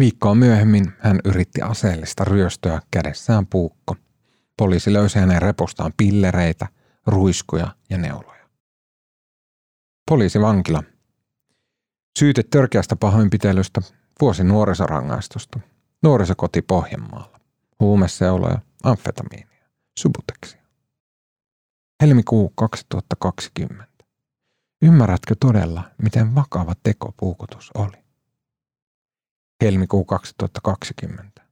Viikkoa 0.00 0.34
myöhemmin 0.34 0.92
hän 0.98 1.20
yritti 1.24 1.62
aseellista 1.62 2.24
ryöstöä 2.24 2.80
kädessään 2.90 3.46
puukko. 3.46 3.96
Poliisi 4.56 4.92
löysi 4.92 5.18
hänen 5.18 5.42
repostaan 5.42 5.92
pillereitä, 5.96 6.66
ruiskuja 7.06 7.74
ja 7.90 7.98
neuloja. 7.98 8.48
Poliisi 10.10 10.40
vankila. 10.40 10.82
Syyte 12.18 12.42
törkeästä 12.42 12.96
pahoinpitelystä, 12.96 13.80
vuosi 14.20 14.44
nuorisorangaistusta, 14.44 15.60
nuorisokoti 16.02 16.62
Pohjanmaalla, 16.62 17.40
huumeseuloja, 17.80 18.58
amfetamiinia, 18.82 19.68
subuteksia. 19.98 20.62
Helmikuu 22.02 22.52
2020. 22.54 24.04
Ymmärrätkö 24.82 25.34
todella, 25.40 25.90
miten 26.02 26.34
vakava 26.34 26.74
teko 26.82 27.14
puukotus 27.16 27.70
oli? 27.74 27.99
Helmikuu 29.60 30.04
2020. 30.04 31.42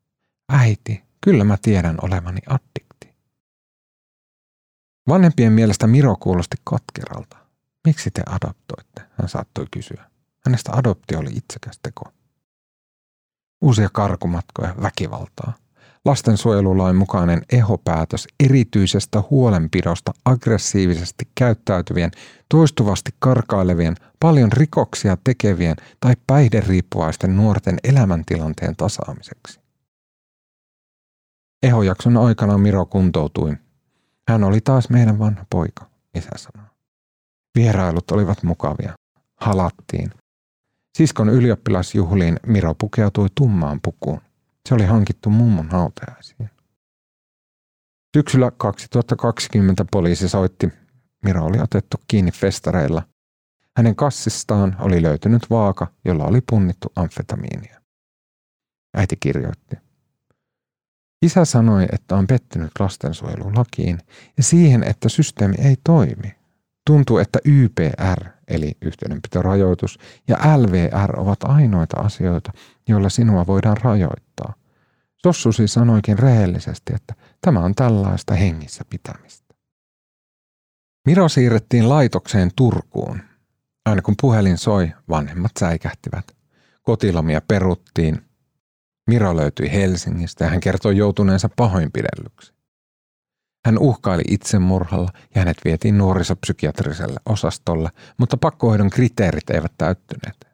Äiti, 0.48 1.04
kyllä 1.20 1.44
mä 1.44 1.58
tiedän 1.62 1.96
olevani 2.02 2.40
addikti. 2.46 3.14
Vanhempien 5.08 5.52
mielestä 5.52 5.86
Miro 5.86 6.16
kuulosti 6.16 6.56
katkeralta. 6.64 7.36
Miksi 7.86 8.10
te 8.10 8.22
adoptoitte? 8.26 9.02
Hän 9.10 9.28
saattoi 9.28 9.66
kysyä. 9.70 10.10
Hänestä 10.46 10.72
adoptio 10.72 11.18
oli 11.18 11.30
itsekäs 11.30 11.78
teko. 11.82 12.12
Uusia 13.60 13.88
karkumatkoja, 13.92 14.74
väkivaltaa– 14.82 15.52
lastensuojelulain 16.08 16.96
mukainen 16.96 17.42
ehopäätös 17.52 18.28
erityisestä 18.44 19.22
huolenpidosta 19.30 20.12
aggressiivisesti 20.24 21.28
käyttäytyvien, 21.34 22.10
toistuvasti 22.48 23.10
karkailevien, 23.18 23.94
paljon 24.20 24.52
rikoksia 24.52 25.16
tekevien 25.24 25.76
tai 26.00 26.14
päihderiippuvaisten 26.26 27.36
nuorten 27.36 27.78
elämäntilanteen 27.84 28.76
tasaamiseksi. 28.76 29.60
Ehojakson 31.62 32.16
aikana 32.16 32.58
Miro 32.58 32.86
kuntoutui. 32.86 33.56
Hän 34.28 34.44
oli 34.44 34.60
taas 34.60 34.90
meidän 34.90 35.18
vanha 35.18 35.44
poika, 35.50 35.90
isä 36.14 36.30
sanoi. 36.36 36.68
Vierailut 37.58 38.10
olivat 38.10 38.42
mukavia. 38.42 38.92
Halattiin. 39.40 40.10
Siskon 40.98 41.28
ylioppilasjuhliin 41.28 42.40
Miro 42.46 42.74
pukeutui 42.74 43.26
tummaan 43.34 43.80
pukuun. 43.82 44.27
Se 44.68 44.74
oli 44.74 44.84
hankittu 44.84 45.30
mummon 45.30 45.68
hautajaisiin. 45.68 46.50
Syksyllä 48.16 48.50
2020 48.56 49.84
poliisi 49.92 50.28
soitti. 50.28 50.68
Miro 51.24 51.44
oli 51.44 51.60
otettu 51.60 51.96
kiinni 52.08 52.30
festareilla. 52.30 53.02
Hänen 53.76 53.96
kassistaan 53.96 54.76
oli 54.80 55.02
löytynyt 55.02 55.50
vaaka, 55.50 55.86
jolla 56.04 56.24
oli 56.24 56.40
punnittu 56.50 56.92
amfetamiinia. 56.96 57.80
Äiti 58.96 59.16
kirjoitti. 59.20 59.76
Isä 61.22 61.44
sanoi, 61.44 61.86
että 61.92 62.16
on 62.16 62.26
pettynyt 62.26 62.70
lastensuojelulakiin 62.80 63.98
ja 64.36 64.42
siihen, 64.42 64.82
että 64.82 65.08
systeemi 65.08 65.56
ei 65.58 65.76
toimi. 65.84 66.37
Tuntuu, 66.88 67.18
että 67.18 67.38
YPR, 67.44 68.24
eli 68.48 68.72
yhteydenpitorajoitus, 68.82 69.98
ja 70.28 70.36
LVR 70.56 71.20
ovat 71.20 71.38
ainoita 71.42 72.00
asioita, 72.00 72.52
joilla 72.88 73.08
sinua 73.08 73.46
voidaan 73.46 73.76
rajoittaa. 73.76 74.54
Sossusi 75.16 75.68
sanoikin 75.68 76.18
rehellisesti, 76.18 76.92
että 76.94 77.14
tämä 77.40 77.60
on 77.60 77.74
tällaista 77.74 78.34
hengissä 78.34 78.84
pitämistä. 78.90 79.54
Miro 81.06 81.28
siirrettiin 81.28 81.88
laitokseen 81.88 82.50
Turkuun. 82.56 83.20
Aina 83.84 84.02
kun 84.02 84.14
puhelin 84.20 84.58
soi, 84.58 84.92
vanhemmat 85.08 85.52
säikähtivät. 85.58 86.36
Kotilomia 86.82 87.40
peruttiin. 87.48 88.22
Miro 89.06 89.36
löytyi 89.36 89.72
Helsingistä 89.72 90.44
ja 90.44 90.50
hän 90.50 90.60
kertoi 90.60 90.96
joutuneensa 90.96 91.48
pahoinpidellyksi. 91.56 92.57
Hän 93.66 93.78
uhkaili 93.78 94.22
itsemurhalla 94.28 95.08
ja 95.34 95.40
hänet 95.40 95.56
vietiin 95.64 95.98
nuorisopsykiatriselle 95.98 97.20
osastolle, 97.26 97.90
mutta 98.18 98.36
pakkohoidon 98.36 98.90
kriteerit 98.90 99.50
eivät 99.50 99.72
täyttyneet. 99.78 100.48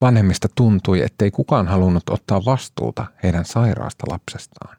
Vanhemmista 0.00 0.48
tuntui, 0.54 1.02
ettei 1.02 1.30
kukaan 1.30 1.68
halunnut 1.68 2.08
ottaa 2.10 2.44
vastuuta 2.44 3.06
heidän 3.22 3.44
sairaasta 3.44 4.06
lapsestaan. 4.08 4.76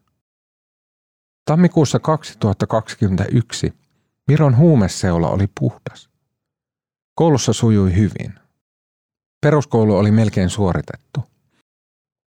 Tammikuussa 1.46 2.00
2021 2.00 3.74
Miron 4.28 4.58
huumeseula 4.58 5.30
oli 5.30 5.48
puhdas. 5.60 6.10
Koulussa 7.16 7.54
sujui 7.54 7.96
hyvin. 7.96 8.34
Peruskoulu 9.42 9.98
oli 9.98 10.12
melkein 10.12 10.50
suoritettu. 10.50 11.24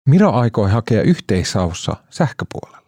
Miro 0.10 0.32
aikoi 0.32 0.72
hakea 0.72 1.02
yhteishaussa 1.02 1.96
sähköpuolelle. 2.10 2.85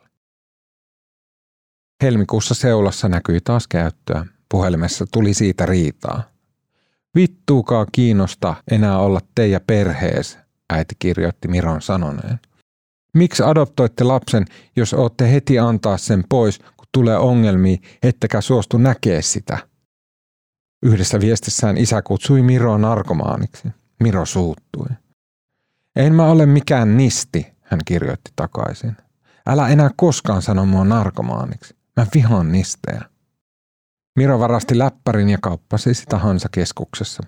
Helmikuussa 2.04 2.54
seulassa 2.54 3.10
näkyi 3.10 3.40
taas 3.44 3.68
käyttöä. 3.68 4.26
Puhelimessa 4.50 5.06
tuli 5.12 5.34
siitä 5.34 5.66
riitaa. 5.66 6.24
Vittuukaa 7.16 7.86
kiinnosta 7.92 8.56
enää 8.72 9.00
olla 9.00 9.20
teidän 9.36 9.62
perhees, 9.68 10.38
äiti 10.70 10.96
kirjoitti 11.00 11.48
Miron 11.48 11.82
sanoneen. 11.82 12.40
Miksi 13.14 13.44
adoptoitte 13.44 14.04
lapsen, 14.04 14.46
jos 14.76 14.94
ootte 14.94 15.32
heti 15.32 15.60
antaa 15.60 15.98
sen 15.98 16.24
pois, 16.30 16.60
kun 16.60 16.88
tulee 16.92 17.18
ongelmia, 17.18 17.78
ettekä 18.04 18.42
suostu 18.42 18.78
näkee 18.78 19.22
sitä? 19.22 19.58
Yhdessä 20.84 21.20
viestissään 21.20 21.78
isä 21.78 22.02
kutsui 22.02 22.42
Miroa 22.42 22.78
narkomaaniksi. 22.78 23.68
Miro 24.00 24.26
suuttui. 24.26 24.88
En 25.96 26.16
mä 26.16 26.26
ole 26.26 26.46
mikään 26.46 26.98
nisti, 26.98 27.48
hän 27.62 27.80
kirjoitti 27.86 28.32
takaisin. 28.36 28.98
Älä 29.48 29.68
enää 29.68 29.90
koskaan 29.96 30.42
sano 30.42 30.66
mua 30.66 30.84
narkomaaniksi. 30.84 31.77
Mä 31.98 32.06
vihaan 32.14 32.52
nistejä. 32.52 33.02
Miro 34.16 34.40
varasti 34.40 34.78
läppärin 34.78 35.30
ja 35.30 35.38
kauppasi 35.42 35.94
sitä 35.94 36.18
Hansa-keskuksessa. 36.18 37.24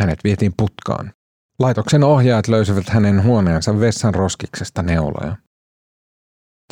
Hänet 0.00 0.18
vietiin 0.24 0.54
putkaan. 0.56 1.12
Laitoksen 1.58 2.04
ohjaajat 2.04 2.48
löysivät 2.48 2.88
hänen 2.88 3.22
huoneensa 3.22 3.80
vessan 3.80 4.14
roskiksesta 4.14 4.82
neuloja. 4.82 5.36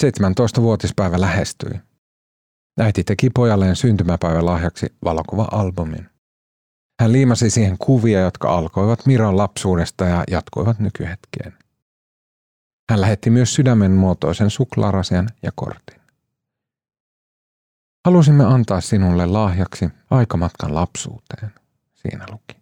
17-vuotispäivä 0.03 1.20
lähestyi. 1.20 1.81
Äiti 2.81 3.05
teki 3.05 3.31
pojalleen 3.31 3.77
syntymäpäivän 3.77 4.47
lahjaksi 4.47 4.87
valokuva-albumin. 5.05 6.09
Hän 7.01 7.12
liimasi 7.12 7.51
siihen 7.51 7.79
kuvia, 7.79 8.20
jotka 8.20 8.57
alkoivat 8.57 9.07
Miron 9.07 9.37
lapsuudesta 9.37 10.05
ja 10.05 10.25
jatkuivat 10.31 10.79
nykyhetkeen. 10.79 11.53
Hän 12.90 13.01
lähetti 13.01 13.31
myös 13.31 13.55
sydämen 13.55 13.90
muotoisen 13.90 14.51
suklaarasian 14.51 15.29
ja 15.42 15.53
kortin. 15.55 16.04
Halusimme 18.05 18.45
antaa 18.45 18.81
sinulle 18.81 19.27
lahjaksi 19.27 19.88
aikamatkan 20.11 20.75
lapsuuteen, 20.75 21.51
siinä 21.95 22.27
luki. 22.31 22.57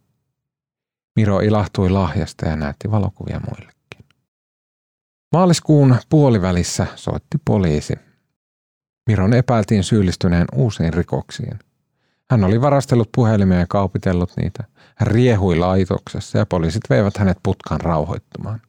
Miro 1.17 1.41
ilahtui 1.41 1.91
lahjasta 1.91 2.47
ja 2.47 2.57
näytti 2.57 2.91
valokuvia 2.91 3.41
muillekin. 3.41 4.05
Maaliskuun 5.33 5.97
puolivälissä 6.09 6.87
soitti 6.97 7.39
poliisi. 7.45 7.95
Miron 9.07 9.33
epäiltiin 9.33 9.85
syyllistyneen 9.85 10.47
uusiin 10.55 10.93
rikoksiin. 10.93 11.59
Hän 12.31 12.45
oli 12.45 12.61
varastellut 12.61 13.09
puhelimia 13.15 13.59
ja 13.59 13.67
kaupitellut 13.69 14.33
niitä. 14.37 14.65
Hän 14.97 15.07
riehui 15.07 15.57
laitoksessa 15.57 16.39
ja 16.39 16.47
poliisit 16.47 16.83
veivät 16.91 17.17
hänet 17.17 17.39
putkaan 17.43 17.81
rauhoittumaan. 17.81 18.63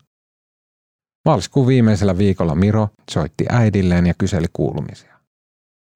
Maaliskuun 1.26 1.68
viimeisellä 1.68 2.18
viikolla 2.18 2.56
Miro 2.56 2.90
soitti 3.12 3.46
äidilleen 3.50 4.08
ja 4.08 4.14
kyseli 4.18 4.48
kuulumisia. 4.54 5.13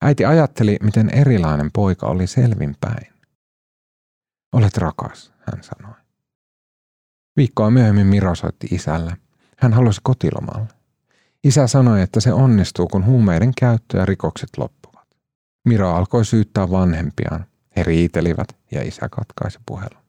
Äiti 0.01 0.25
ajatteli, 0.25 0.77
miten 0.83 1.09
erilainen 1.09 1.69
poika 1.73 2.07
oli 2.07 2.27
selvinpäin. 2.27 3.13
Olet 4.53 4.77
rakas, 4.77 5.33
hän 5.39 5.63
sanoi. 5.63 5.95
Viikkoa 7.37 7.69
myöhemmin 7.71 8.07
Miro 8.07 8.35
soitti 8.35 8.67
isälle. 8.71 9.17
Hän 9.57 9.73
halusi 9.73 10.01
kotilomalle. 10.03 10.67
Isä 11.43 11.67
sanoi, 11.67 12.01
että 12.01 12.19
se 12.19 12.33
onnistuu, 12.33 12.87
kun 12.87 13.05
huumeiden 13.05 13.51
käyttö 13.59 13.97
ja 13.97 14.05
rikokset 14.05 14.49
loppuvat. 14.57 15.07
Miro 15.65 15.95
alkoi 15.95 16.25
syyttää 16.25 16.71
vanhempiaan. 16.71 17.45
He 17.75 17.83
riitelivät 17.83 18.47
ja 18.71 18.83
isä 18.83 19.09
katkaisi 19.09 19.59
puhelun. 19.65 20.03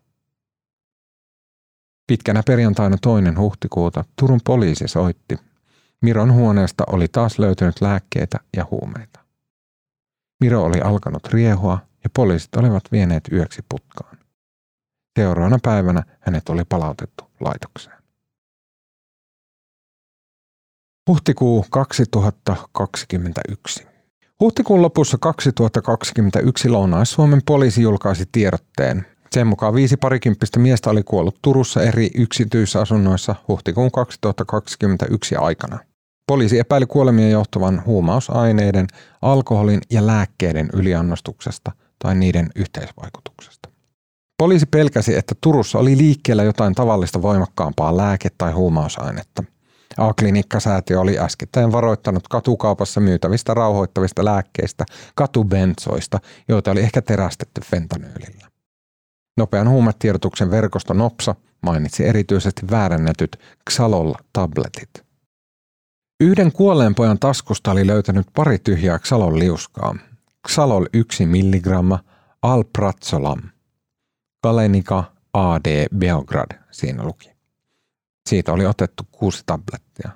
Pitkänä 2.06 2.42
perjantaina 2.46 2.96
toinen 3.02 3.38
huhtikuuta 3.38 4.04
Turun 4.16 4.40
poliisi 4.44 4.88
soitti. 4.88 5.38
Miron 6.02 6.32
huoneesta 6.32 6.84
oli 6.86 7.08
taas 7.08 7.38
löytynyt 7.38 7.80
lääkkeitä 7.80 8.40
ja 8.56 8.66
huumeita. 8.70 9.20
Miro 10.40 10.64
oli 10.64 10.80
alkanut 10.80 11.26
riehua 11.26 11.78
ja 12.04 12.10
poliisit 12.14 12.56
olivat 12.56 12.82
vieneet 12.92 13.24
yöksi 13.32 13.62
putkaan. 13.68 14.18
Seuraavana 15.18 15.58
päivänä 15.62 16.02
hänet 16.20 16.48
oli 16.48 16.62
palautettu 16.68 17.24
laitokseen. 17.40 17.98
Huhtikuu 21.08 21.66
2021. 21.70 23.86
Huhtikuun 24.40 24.82
lopussa 24.82 25.18
2021 25.20 26.68
Lounais-Suomen 26.68 27.42
poliisi 27.46 27.82
julkaisi 27.82 28.24
tiedotteen. 28.32 29.06
Sen 29.30 29.46
mukaan 29.46 29.74
viisi 29.74 29.96
parikymppistä 29.96 30.60
miestä 30.60 30.90
oli 30.90 31.02
kuollut 31.02 31.38
Turussa 31.42 31.82
eri 31.82 32.10
yksityisasunnoissa 32.14 33.34
huhtikuun 33.48 33.92
2021 33.92 35.36
aikana. 35.36 35.78
Poliisi 36.28 36.58
epäili 36.58 36.86
kuolemien 36.86 37.30
johtuvan 37.30 37.82
huumausaineiden, 37.86 38.86
alkoholin 39.22 39.80
ja 39.90 40.06
lääkkeiden 40.06 40.68
yliannostuksesta 40.72 41.72
tai 41.98 42.14
niiden 42.14 42.50
yhteisvaikutuksesta. 42.56 43.68
Poliisi 44.38 44.66
pelkäsi, 44.66 45.16
että 45.16 45.34
Turussa 45.40 45.78
oli 45.78 45.96
liikkeellä 45.96 46.42
jotain 46.42 46.74
tavallista 46.74 47.22
voimakkaampaa 47.22 47.96
lääke- 47.96 48.30
tai 48.38 48.52
huumausainetta. 48.52 49.44
A-klinikkasäätiö 49.96 51.00
oli 51.00 51.18
äskettäin 51.18 51.72
varoittanut 51.72 52.28
katukaupassa 52.28 53.00
myytävistä 53.00 53.54
rauhoittavista 53.54 54.24
lääkkeistä, 54.24 54.84
katubentsoista, 55.14 56.18
joita 56.48 56.70
oli 56.70 56.80
ehkä 56.80 57.02
terästetty 57.02 57.60
fentanyylillä. 57.60 58.48
Nopean 59.36 59.68
huumetiedotuksen 59.68 60.50
verkosto 60.50 60.94
Nopsa 60.94 61.34
mainitsi 61.62 62.06
erityisesti 62.06 62.62
väärännetyt 62.70 63.36
Xalol-tabletit. 63.70 65.07
Yhden 66.20 66.52
kuolleen 66.52 66.94
pojan 66.94 67.18
taskusta 67.18 67.70
oli 67.70 67.86
löytänyt 67.86 68.26
pari 68.34 68.58
tyhjää 68.58 68.98
Xalol 68.98 69.38
liuskaa. 69.38 69.94
Xalol 70.48 70.86
1 70.92 71.26
milligramma, 71.26 71.98
Alpratzolam. 72.42 73.40
Galenica 74.42 75.04
AD 75.32 75.86
Beograd 75.98 76.58
siinä 76.70 77.02
luki. 77.02 77.30
Siitä 78.28 78.52
oli 78.52 78.66
otettu 78.66 79.02
kuusi 79.12 79.42
tablettia. 79.46 80.10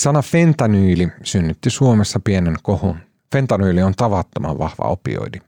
Sana 0.00 0.22
fentanyyli 0.22 1.08
synnytti 1.22 1.70
Suomessa 1.70 2.20
pienen 2.24 2.56
kohun. 2.62 2.96
Fentanyyli 3.32 3.82
on 3.82 3.94
tavattoman 3.94 4.58
vahva 4.58 4.84
opioidi. 4.84 5.38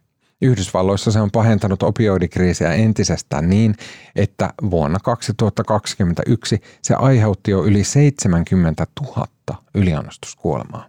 Yhdysvalloissa 0.42 1.12
se 1.12 1.20
on 1.20 1.30
pahentanut 1.30 1.82
opioidikriisiä 1.82 2.72
entisestään 2.72 3.50
niin, 3.50 3.74
että 4.16 4.54
vuonna 4.70 4.98
2021 4.98 6.60
se 6.82 6.94
aiheutti 6.94 7.50
jo 7.50 7.64
yli 7.64 7.84
70 7.84 8.86
000 9.00 9.26
yliannostuskuolemaa. 9.74 10.86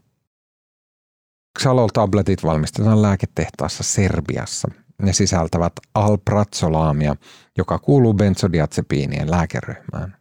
Xalol-tabletit 1.60 2.44
valmistetaan 2.44 3.02
lääketehtaassa 3.02 3.84
Serbiassa. 3.84 4.68
Ne 5.02 5.14
sisältävät 5.14 5.74
alprazzolaamia, 5.94 7.16
joka 7.58 7.80
kuuluu 7.80 8.14
benzodiazepiinien 8.14 9.32
lääkeryhmään. 9.32 10.18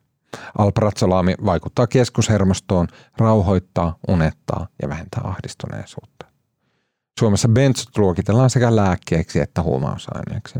Alprazzolaami 0.58 1.34
vaikuttaa 1.44 1.86
keskushermostoon, 1.86 2.88
rauhoittaa, 3.18 3.98
unettaa 4.08 4.66
ja 4.82 4.88
vähentää 4.88 5.20
ahdistuneisuutta. 5.24 6.26
Suomessa 7.18 7.48
benzot 7.48 7.98
luokitellaan 7.98 8.50
sekä 8.50 8.76
lääkkeeksi 8.76 9.40
että 9.40 9.62
huumausaineeksi. 9.62 10.58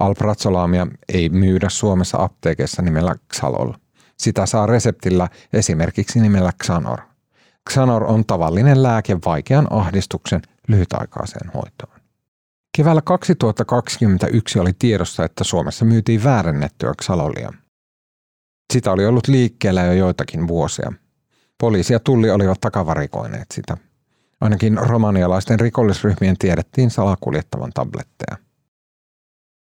Alprazzolaamia 0.00 0.86
ei 1.08 1.28
myydä 1.28 1.68
Suomessa 1.68 2.22
apteekissa 2.22 2.82
nimellä 2.82 3.14
Xalol. 3.34 3.72
Sitä 4.18 4.46
saa 4.46 4.66
reseptillä 4.66 5.28
esimerkiksi 5.52 6.20
nimellä 6.20 6.52
Xanor. 6.64 6.98
Xanor 7.70 8.04
on 8.04 8.24
tavallinen 8.24 8.82
lääke 8.82 9.18
vaikean 9.26 9.66
ahdistuksen 9.70 10.42
lyhytaikaiseen 10.68 11.50
hoitoon. 11.54 12.00
Keväällä 12.76 13.02
2021 13.02 14.58
oli 14.58 14.72
tiedossa, 14.78 15.24
että 15.24 15.44
Suomessa 15.44 15.84
myytiin 15.84 16.24
väärennettyä 16.24 16.92
Xalolia. 17.02 17.52
Sitä 18.72 18.92
oli 18.92 19.06
ollut 19.06 19.28
liikkeellä 19.28 19.82
jo 19.82 19.92
joitakin 19.92 20.48
vuosia. 20.48 20.92
Poliisi 21.60 21.92
ja 21.92 22.00
tulli 22.00 22.30
olivat 22.30 22.60
takavarikoineet 22.60 23.46
sitä. 23.54 23.76
Ainakin 24.40 24.78
romanialaisten 24.78 25.60
rikollisryhmien 25.60 26.38
tiedettiin 26.38 26.90
salakuljettavan 26.90 27.70
tabletteja. 27.74 28.36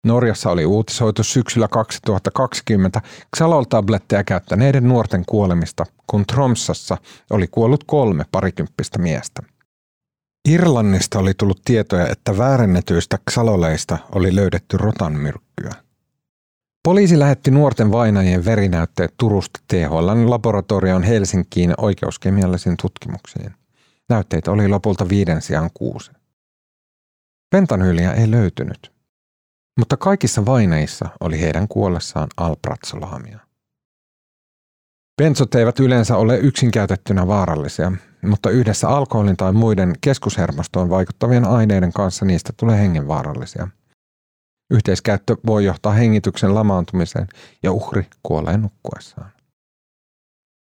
Norjassa 0.06 0.50
oli 0.50 0.66
uutisoitu 0.66 1.24
syksyllä 1.24 1.68
2020 1.68 3.02
Xalol-tabletteja 3.38 4.24
käyttäneiden 4.24 4.88
nuorten 4.88 5.24
kuolemista, 5.26 5.86
kun 6.08 6.26
Tromsassa 6.26 6.98
oli 7.30 7.48
kuollut 7.48 7.84
kolme 7.84 8.26
parikymppistä 8.32 9.00
miestä. 9.00 9.42
Irlannista 10.50 11.20
oli 11.20 11.34
tullut 11.34 11.62
tietoja, 11.66 12.08
että 12.08 12.38
väärennetyistä 12.38 13.18
xaloleista 13.32 13.98
oli 14.12 14.36
löydetty 14.36 14.78
rotanmyrkkyä. 14.78 15.72
Poliisi 16.84 17.20
lähetti 17.20 17.52
nuorten 17.52 17.92
vainajien 17.92 18.46
verinäytteet 18.46 19.14
Turusta 19.18 19.60
THLn 19.68 20.30
laboratorioon 20.30 21.04
Helsinkiin 21.04 21.74
oikeuskemiallisiin 21.78 22.78
tutkimuksiin. 22.82 23.54
Näytteitä 24.10 24.52
oli 24.52 24.68
lopulta 24.68 25.10
viiden 25.10 25.42
sijaan 25.42 25.70
kuusi. 25.74 26.12
Pentanyyliä 27.52 28.14
ei 28.14 28.32
löytynyt, 28.32 28.95
mutta 29.78 29.98
kaikissa 29.98 30.46
vaineissa 30.46 31.10
oli 31.20 31.42
heidän 31.42 31.68
kuollessaan 31.68 32.28
alpratsolaamia. 32.38 33.40
Bensot 35.22 35.56
eivät 35.56 35.80
yleensä 35.80 36.18
ole 36.18 36.38
yksinkäytettynä 36.38 37.28
vaarallisia, 37.28 37.92
mutta 38.22 38.50
yhdessä 38.50 38.90
alkoholin 38.90 39.38
tai 39.38 39.54
muiden 39.54 39.94
keskushermostoon 40.02 40.90
vaikuttavien 40.90 41.46
aineiden 41.46 41.94
kanssa 41.94 42.26
niistä 42.26 42.54
tulee 42.58 42.80
hengenvaarallisia. 42.80 43.68
Yhteiskäyttö 44.70 45.38
voi 45.46 45.66
johtaa 45.66 45.94
hengityksen 45.94 46.56
lamaantumiseen 46.56 47.28
ja 47.64 47.72
uhri 47.72 48.08
kuolee 48.24 48.58
nukkuessaan. 48.58 49.32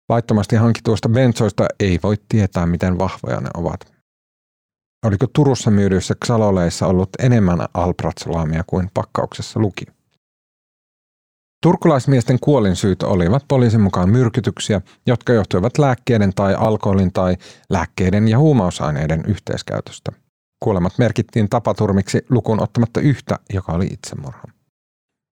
Laittomasti 0.09 0.55
hankituista 0.55 1.09
bensoista 1.09 1.65
ei 1.79 1.99
voi 2.03 2.15
tietää, 2.29 2.65
miten 2.65 2.97
vahvoja 2.97 3.41
ne 3.41 3.49
ovat. 3.53 3.96
Oliko 5.05 5.27
Turussa 5.33 5.71
myydyissä 5.71 6.15
xaloleissa 6.25 6.87
ollut 6.87 7.09
enemmän 7.19 7.59
alpratsolaamia 7.73 8.63
kuin 8.67 8.89
pakkauksessa 8.93 9.59
luki? 9.59 9.85
Turkulaismiesten 11.63 12.39
kuolinsyyt 12.39 13.03
olivat 13.03 13.45
poliisin 13.47 13.81
mukaan 13.81 14.09
myrkytyksiä, 14.09 14.81
jotka 15.07 15.33
johtuivat 15.33 15.77
lääkkeiden 15.77 16.33
tai 16.35 16.55
alkoholin 16.55 17.13
tai 17.13 17.35
lääkkeiden 17.69 18.27
ja 18.27 18.37
huumausaineiden 18.37 19.23
yhteiskäytöstä. 19.25 20.11
Kuolemat 20.63 20.93
merkittiin 20.97 21.49
tapaturmiksi 21.49 22.25
lukuun 22.29 22.63
ottamatta 22.63 23.01
yhtä, 23.01 23.39
joka 23.53 23.71
oli 23.73 23.85
itsemurha. 23.85 24.43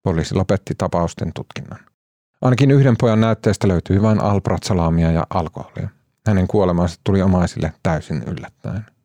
Poliisi 0.02 0.34
lopetti 0.34 0.74
tapausten 0.78 1.32
tutkinnan. 1.32 1.78
Ainakin 2.42 2.70
yhden 2.70 2.96
pojan 3.00 3.20
näytteestä 3.20 3.68
löytyi 3.68 4.02
vain 4.02 4.22
alpratsalaamia 4.22 5.12
ja 5.12 5.26
alkoholia. 5.30 5.88
Hänen 6.26 6.46
kuolemansa 6.46 7.00
tuli 7.04 7.22
omaisille 7.22 7.72
täysin 7.82 8.22
yllättäen. 8.22 8.95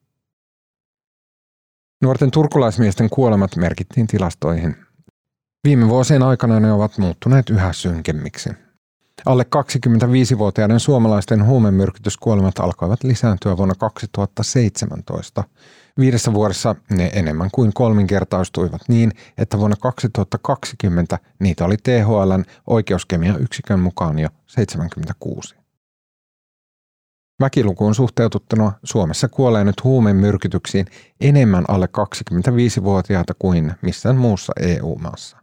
Nuorten 2.02 2.32
turkulaismiesten 2.32 3.10
kuolemat 3.10 3.56
merkittiin 3.56 4.08
tilastoihin. 4.08 4.76
Viime 5.64 5.90
vuosien 5.90 6.24
aikana 6.24 6.60
ne 6.60 6.72
ovat 6.72 6.98
muuttuneet 6.98 7.50
yhä 7.50 7.74
synkemmiksi. 7.74 8.50
Alle 9.26 9.46
25-vuotiaiden 9.56 10.80
suomalaisten 10.80 11.46
huumemyrkytyskuolemat 11.46 12.60
alkoivat 12.60 13.04
lisääntyä 13.04 13.58
vuonna 13.58 13.76
2017. 13.76 15.44
Viidessä 16.00 16.34
vuodessa 16.34 16.76
ne 16.90 17.12
enemmän 17.14 17.50
kuin 17.52 17.74
kolminkertaistuivat 17.74 18.82
niin, 18.88 19.12
että 19.38 19.58
vuonna 19.58 19.76
2020 19.82 21.20
niitä 21.40 21.66
oli 21.66 21.78
THLn 21.78 22.44
oikeuskemian 22.68 23.42
yksikön 23.42 23.80
mukaan 23.80 24.20
jo 24.20 24.30
76. 24.48 25.61
Väkilukuun 27.42 27.96
suhteutettuna 27.96 28.72
Suomessa 28.84 29.28
kuolee 29.28 29.64
nyt 29.64 29.84
huumemyrkytyksiin 29.84 30.86
enemmän 31.22 31.66
alle 31.68 31.86
25-vuotiaita 31.86 33.34
kuin 33.40 33.74
missään 33.82 34.18
muussa 34.18 34.54
EU-maassa. 34.60 35.38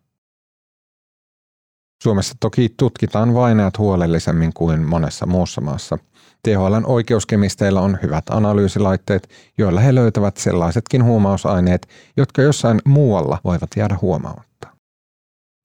Suomessa 2.02 2.34
toki 2.40 2.74
tutkitaan 2.76 3.34
vainajat 3.34 3.78
huolellisemmin 3.78 4.52
kuin 4.52 4.88
monessa 4.88 5.26
muussa 5.26 5.60
maassa. 5.60 5.98
THLn 6.42 6.86
oikeuskemisteillä 6.86 7.80
on 7.80 7.98
hyvät 8.02 8.24
analyysilaitteet, 8.30 9.28
joilla 9.58 9.80
he 9.80 9.94
löytävät 9.94 10.36
sellaisetkin 10.36 11.04
huumausaineet, 11.04 11.88
jotka 12.16 12.42
jossain 12.42 12.80
muualla 12.84 13.38
voivat 13.44 13.70
jäädä 13.76 13.98
huomaamatta. 14.02 14.68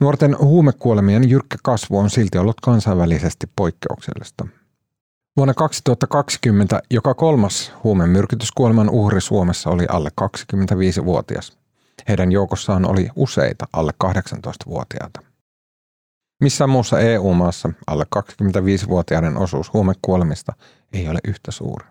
Nuorten 0.02 0.38
huumekuolemien 0.40 1.30
jyrkkä 1.30 1.58
kasvu 1.64 1.98
on 1.98 2.10
silti 2.10 2.38
ollut 2.38 2.62
kansainvälisesti 2.62 3.48
poikkeuksellista. 3.56 4.48
Vuonna 5.38 5.54
2020 5.54 6.82
joka 6.92 7.14
kolmas 7.14 7.74
huumemyrkytyskuoleman 7.84 8.90
uhri 8.90 9.22
Suomessa 9.22 9.70
oli 9.70 9.86
alle 9.90 10.10
25-vuotias. 10.22 11.58
Heidän 12.08 12.32
joukossaan 12.32 12.86
oli 12.86 13.10
useita 13.16 13.68
alle 13.74 13.92
18-vuotiaita. 14.04 15.22
Missään 16.42 16.70
muussa 16.70 17.00
EU-maassa 17.00 17.70
alle 17.88 18.06
25-vuotiaiden 18.16 19.38
osuus 19.38 19.74
huumekuolemista 19.74 20.54
ei 20.94 21.10
ole 21.10 21.20
yhtä 21.28 21.52
suuri. 21.52 21.86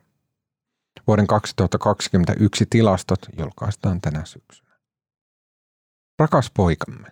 Vuoden 1.06 1.26
2021 1.26 2.66
tilastot 2.70 3.20
julkaistaan 3.38 4.00
tänä 4.00 4.24
syksynä. 4.24 4.72
Rakas 6.18 6.50
poikamme. 6.56 7.08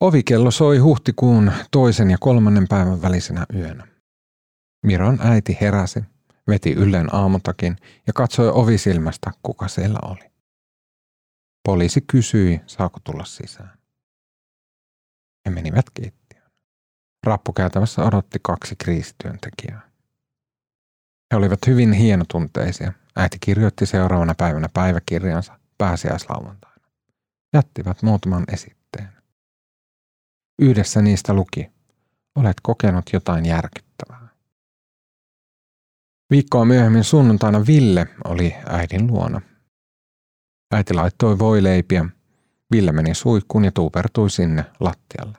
Ovikello 0.00 0.50
soi 0.50 0.78
huhtikuun 0.78 1.52
toisen 1.70 2.10
ja 2.10 2.16
kolmannen 2.20 2.68
päivän 2.68 3.02
välisenä 3.02 3.46
yönä. 3.54 3.91
Miron 4.82 5.18
äiti 5.20 5.58
heräsi, 5.60 6.04
veti 6.48 6.72
ylleen 6.72 7.14
aamutakin 7.14 7.76
ja 8.06 8.12
katsoi 8.12 8.48
ovisilmästä, 8.48 9.30
kuka 9.42 9.68
siellä 9.68 9.98
oli. 10.02 10.32
Poliisi 11.64 12.00
kysyi, 12.00 12.60
saako 12.66 13.00
tulla 13.04 13.24
sisään. 13.24 13.78
He 15.46 15.50
menivät 15.50 15.90
keittiöön. 15.94 16.50
Rappukäytävässä 17.26 18.02
odotti 18.02 18.38
kaksi 18.42 18.76
kriisityöntekijää. 18.76 19.80
He 21.32 21.36
olivat 21.36 21.66
hyvin 21.66 21.92
hienotunteisia. 21.92 22.92
Äiti 23.16 23.36
kirjoitti 23.40 23.86
seuraavana 23.86 24.34
päivänä 24.34 24.68
päiväkirjansa 24.74 25.58
pääsiäislauantaina. 25.78 26.86
Jättivät 27.54 28.02
muutaman 28.02 28.44
esitteen. 28.52 29.12
Yhdessä 30.58 31.02
niistä 31.02 31.34
luki, 31.34 31.70
olet 32.34 32.56
kokenut 32.62 33.04
jotain 33.12 33.46
järkyttävää. 33.46 33.91
Viikkoa 36.32 36.64
myöhemmin 36.64 37.04
sunnuntaina 37.04 37.66
Ville 37.66 38.06
oli 38.24 38.54
äidin 38.66 39.06
luona. 39.06 39.40
Äiti 40.74 40.94
laittoi 40.94 41.38
voileipiä 41.38 42.04
Ville 42.70 42.92
meni 42.92 43.14
suihkuun 43.14 43.64
ja 43.64 43.72
tuupertui 43.72 44.30
sinne 44.30 44.64
lattialle. 44.80 45.38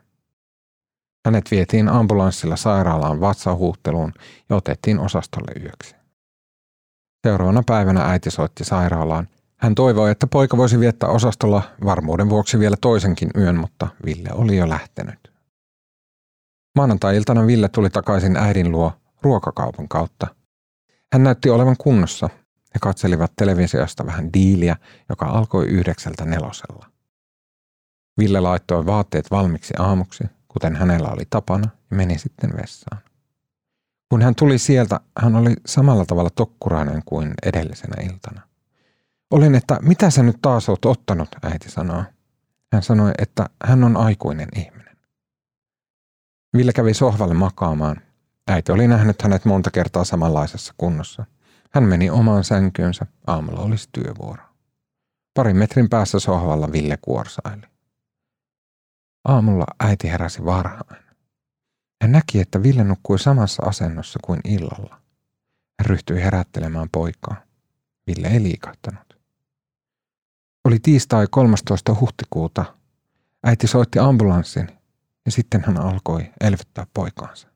Hänet 1.25 1.51
vietiin 1.51 1.89
ambulanssilla 1.89 2.55
sairaalaan 2.55 3.21
vatsahuhteluun 3.21 4.13
ja 4.49 4.55
otettiin 4.55 4.99
osastolle 4.99 5.61
yöksi. 5.63 5.95
Seuraavana 7.27 7.63
päivänä 7.65 8.01
äiti 8.01 8.31
soitti 8.31 8.63
sairaalaan. 8.63 9.27
Hän 9.57 9.75
toivoi, 9.75 10.11
että 10.11 10.27
poika 10.27 10.57
voisi 10.57 10.79
viettää 10.79 11.09
osastolla 11.09 11.61
varmuuden 11.85 12.29
vuoksi 12.29 12.59
vielä 12.59 12.75
toisenkin 12.81 13.29
yön, 13.37 13.55
mutta 13.55 13.87
Ville 14.05 14.29
oli 14.33 14.57
jo 14.57 14.69
lähtenyt. 14.69 15.31
Maanantai-iltana 16.75 17.47
Ville 17.47 17.69
tuli 17.69 17.89
takaisin 17.89 18.37
äidin 18.37 18.71
luo 18.71 18.93
ruokakaupan 19.21 19.87
kautta. 19.87 20.42
Hän 21.13 21.23
näytti 21.23 21.49
olevan 21.49 21.75
kunnossa. 21.77 22.29
He 22.73 22.79
katselivat 22.81 23.33
televisiosta 23.35 24.05
vähän 24.05 24.33
diiliä, 24.33 24.75
joka 25.09 25.25
alkoi 25.25 25.67
yhdeksältä 25.67 26.25
nelosella. 26.25 26.85
Ville 28.17 28.39
laittoi 28.39 28.85
vaatteet 28.85 29.31
valmiiksi 29.31 29.73
aamuksi, 29.79 30.23
kuten 30.47 30.75
hänellä 30.75 31.09
oli 31.09 31.23
tapana, 31.29 31.69
ja 31.91 31.97
meni 31.97 32.17
sitten 32.17 32.49
vessaan. 32.61 33.01
Kun 34.09 34.21
hän 34.21 34.35
tuli 34.35 34.57
sieltä, 34.57 34.99
hän 35.19 35.35
oli 35.35 35.53
samalla 35.65 36.05
tavalla 36.05 36.29
tokkurainen 36.29 37.01
kuin 37.05 37.33
edellisenä 37.43 38.03
iltana. 38.11 38.41
Olin, 39.31 39.55
että 39.55 39.79
mitä 39.81 40.09
sä 40.09 40.23
nyt 40.23 40.37
taas 40.41 40.69
oot 40.69 40.85
ottanut, 40.85 41.29
äiti 41.43 41.71
sanoo. 41.71 42.03
Hän 42.73 42.83
sanoi, 42.83 43.11
että 43.17 43.49
hän 43.63 43.83
on 43.83 43.97
aikuinen 43.97 44.49
ihminen. 44.55 44.97
Ville 46.57 46.73
kävi 46.73 46.93
sohvalle 46.93 47.33
makaamaan. 47.33 48.01
Äiti 48.47 48.71
oli 48.71 48.87
nähnyt 48.87 49.21
hänet 49.21 49.45
monta 49.45 49.71
kertaa 49.71 50.03
samanlaisessa 50.03 50.73
kunnossa. 50.77 51.25
Hän 51.71 51.83
meni 51.83 52.09
omaan 52.09 52.43
sänkyynsä, 52.43 53.05
aamulla 53.27 53.59
olisi 53.59 53.89
työvuoro. 53.91 54.43
Parin 55.33 55.57
metrin 55.57 55.89
päässä 55.89 56.19
sohvalla 56.19 56.71
Ville 56.71 56.97
kuorsaili. 57.01 57.61
Aamulla 59.25 59.65
äiti 59.79 60.09
heräsi 60.09 60.45
varhain. 60.45 61.03
Hän 62.01 62.11
näki, 62.11 62.39
että 62.39 62.63
Ville 62.63 62.83
nukkui 62.83 63.19
samassa 63.19 63.63
asennossa 63.65 64.19
kuin 64.23 64.39
illalla. 64.45 65.01
Hän 65.79 65.85
ryhtyi 65.85 66.21
herättelemään 66.23 66.87
poikaa. 66.91 67.35
Ville 68.07 68.27
ei 68.27 68.43
liikahtanut. 68.43 69.19
Oli 70.65 70.79
tiistai 70.79 71.27
13. 71.31 71.95
huhtikuuta. 71.99 72.65
Äiti 73.43 73.67
soitti 73.67 73.99
ambulanssin 73.99 74.67
ja 75.25 75.31
sitten 75.31 75.63
hän 75.65 75.81
alkoi 75.81 76.31
elvyttää 76.41 76.87
poikaansa. 76.93 77.52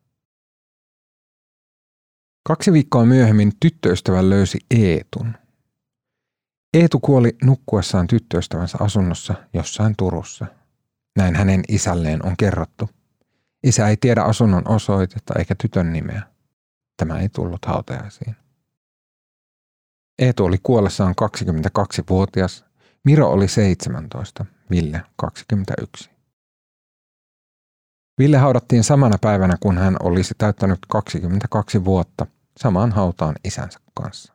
Kaksi 2.48 2.74
viikkoa 2.74 3.06
myöhemmin 3.06 3.52
tyttöystävä 3.60 4.30
löysi 4.30 4.60
Eetun. 4.72 5.34
Eetu 6.74 7.00
kuoli 7.00 7.36
nukkuessaan 7.44 8.08
tyttöystävänsä 8.08 8.78
asunnossa 8.82 9.34
jossain 9.54 9.96
Turussa. 9.98 10.46
Näin 11.18 11.36
hänen 11.36 11.64
isälleen 11.68 12.26
on 12.26 12.34
kerrottu. 12.38 12.90
Isä 13.64 13.88
ei 13.88 13.98
tiedä 13.98 14.22
asunnon 14.22 14.68
osoitetta 14.68 15.34
eikä 15.40 15.56
tytön 15.62 15.94
nimeä. 15.94 16.22
Tämä 16.98 17.20
ei 17.20 17.30
tullut 17.30 17.66
hautajaisiin. 17.66 18.36
Eetu 20.20 20.46
oli 20.46 20.58
kuollessaan 20.64 21.16
22-vuotias, 21.22 22.66
Miro 23.04 23.30
oli 23.30 23.48
17, 23.48 24.46
Ville 24.70 25.02
21. 25.16 26.10
Ville 28.20 28.38
haudattiin 28.38 28.84
samana 28.84 29.18
päivänä, 29.22 29.58
kun 29.60 29.78
hän 29.78 29.98
olisi 30.00 30.34
täyttänyt 30.38 30.80
22 30.88 31.86
vuotta 31.86 32.26
samaan 32.60 32.91
hautaan 32.91 33.36
isänsä 33.43 33.80
kanssa. 33.93 34.34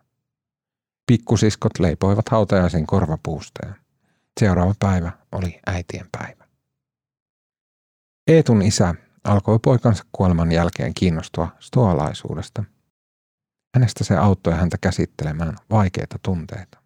Pikkusiskot 1.07 1.79
leipoivat 1.79 2.29
hautajaisen 2.29 2.87
korvapuusteen. 2.87 3.75
Seuraava 4.41 4.75
päivä 4.79 5.13
oli 5.33 5.61
äitien 5.67 6.07
päivä. 6.19 6.45
Eetun 8.27 8.63
isä 8.63 8.95
alkoi 9.25 9.59
poikansa 9.59 10.05
kuoleman 10.13 10.53
jälkeen 10.53 10.95
kiinnostua 10.95 11.49
stoalaisuudesta. 11.61 12.65
Hänestä 13.75 14.05
se 14.05 14.17
auttoi 14.17 14.55
häntä 14.55 14.79
käsittelemään 14.81 15.57
vaikeita 15.71 16.19
tunteita. 16.23 16.79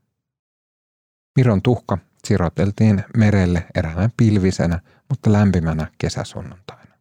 Miron 1.36 1.62
tuhka 1.62 1.98
siroteltiin 2.24 3.04
merelle 3.16 3.66
eräänä 3.74 4.10
pilvisenä, 4.16 4.80
mutta 5.08 5.32
lämpimänä 5.32 5.86
kesäsunnuntaina. 5.98 6.94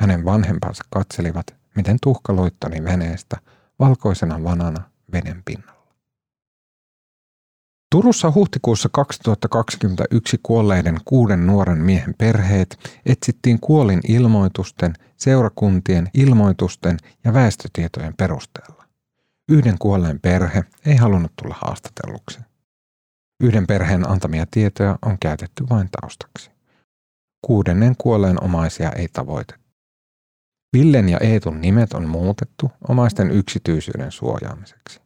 Hänen 0.00 0.24
vanhempansa 0.24 0.84
katselivat, 0.90 1.56
miten 1.76 1.98
tuhka 2.02 2.36
loittoni 2.36 2.84
veneestä 2.84 3.36
valkoisena 3.78 4.44
vanana 4.44 4.82
veden 5.12 5.42
pinnalla. 5.44 5.76
Turussa 7.90 8.32
huhtikuussa 8.34 8.88
2021 8.92 10.40
kuolleiden 10.42 10.98
kuuden 11.04 11.46
nuoren 11.46 11.78
miehen 11.78 12.14
perheet 12.18 13.00
etsittiin 13.06 13.60
kuolin 13.60 14.00
ilmoitusten, 14.08 14.94
seurakuntien 15.16 16.10
ilmoitusten 16.14 16.98
ja 17.24 17.32
väestötietojen 17.32 18.14
perusteella. 18.16 18.84
Yhden 19.48 19.78
kuolleen 19.78 20.20
perhe 20.20 20.64
ei 20.86 20.96
halunnut 20.96 21.32
tulla 21.42 21.56
haastatelluksi. 21.60 22.38
Yhden 23.40 23.66
perheen 23.66 24.10
antamia 24.10 24.46
tietoja 24.50 24.98
on 25.02 25.16
käytetty 25.20 25.68
vain 25.70 25.88
taustaksi. 26.00 26.50
Kuudennen 27.42 27.94
kuolleen 27.98 28.44
omaisia 28.44 28.92
ei 28.92 29.08
tavoitettu. 29.08 29.65
Villen 30.76 31.08
ja 31.08 31.18
Eetun 31.20 31.60
nimet 31.60 31.92
on 31.92 32.08
muutettu 32.08 32.70
omaisten 32.88 33.30
yksityisyyden 33.30 34.12
suojaamiseksi. 34.12 35.00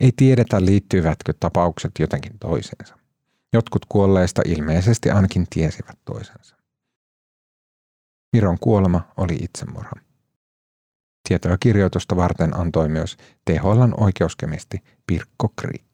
Ei 0.00 0.12
tiedetä 0.16 0.64
liittyvätkö 0.64 1.34
tapaukset 1.40 1.92
jotenkin 1.98 2.38
toiseensa. 2.38 2.98
Jotkut 3.52 3.86
kuolleista 3.88 4.42
ilmeisesti 4.44 5.10
ainakin 5.10 5.46
tiesivät 5.50 5.98
toisensa. 6.04 6.56
Miron 8.32 8.58
kuolema 8.60 9.12
oli 9.16 9.34
itsemurha. 9.34 9.92
Tietoa 11.28 11.56
kirjoitusta 11.60 12.16
varten 12.16 12.56
antoi 12.56 12.88
myös 12.88 13.16
THLn 13.44 13.94
oikeuskemisti 13.96 14.78
Pirkko 15.06 15.52
Kriik. 15.56 15.89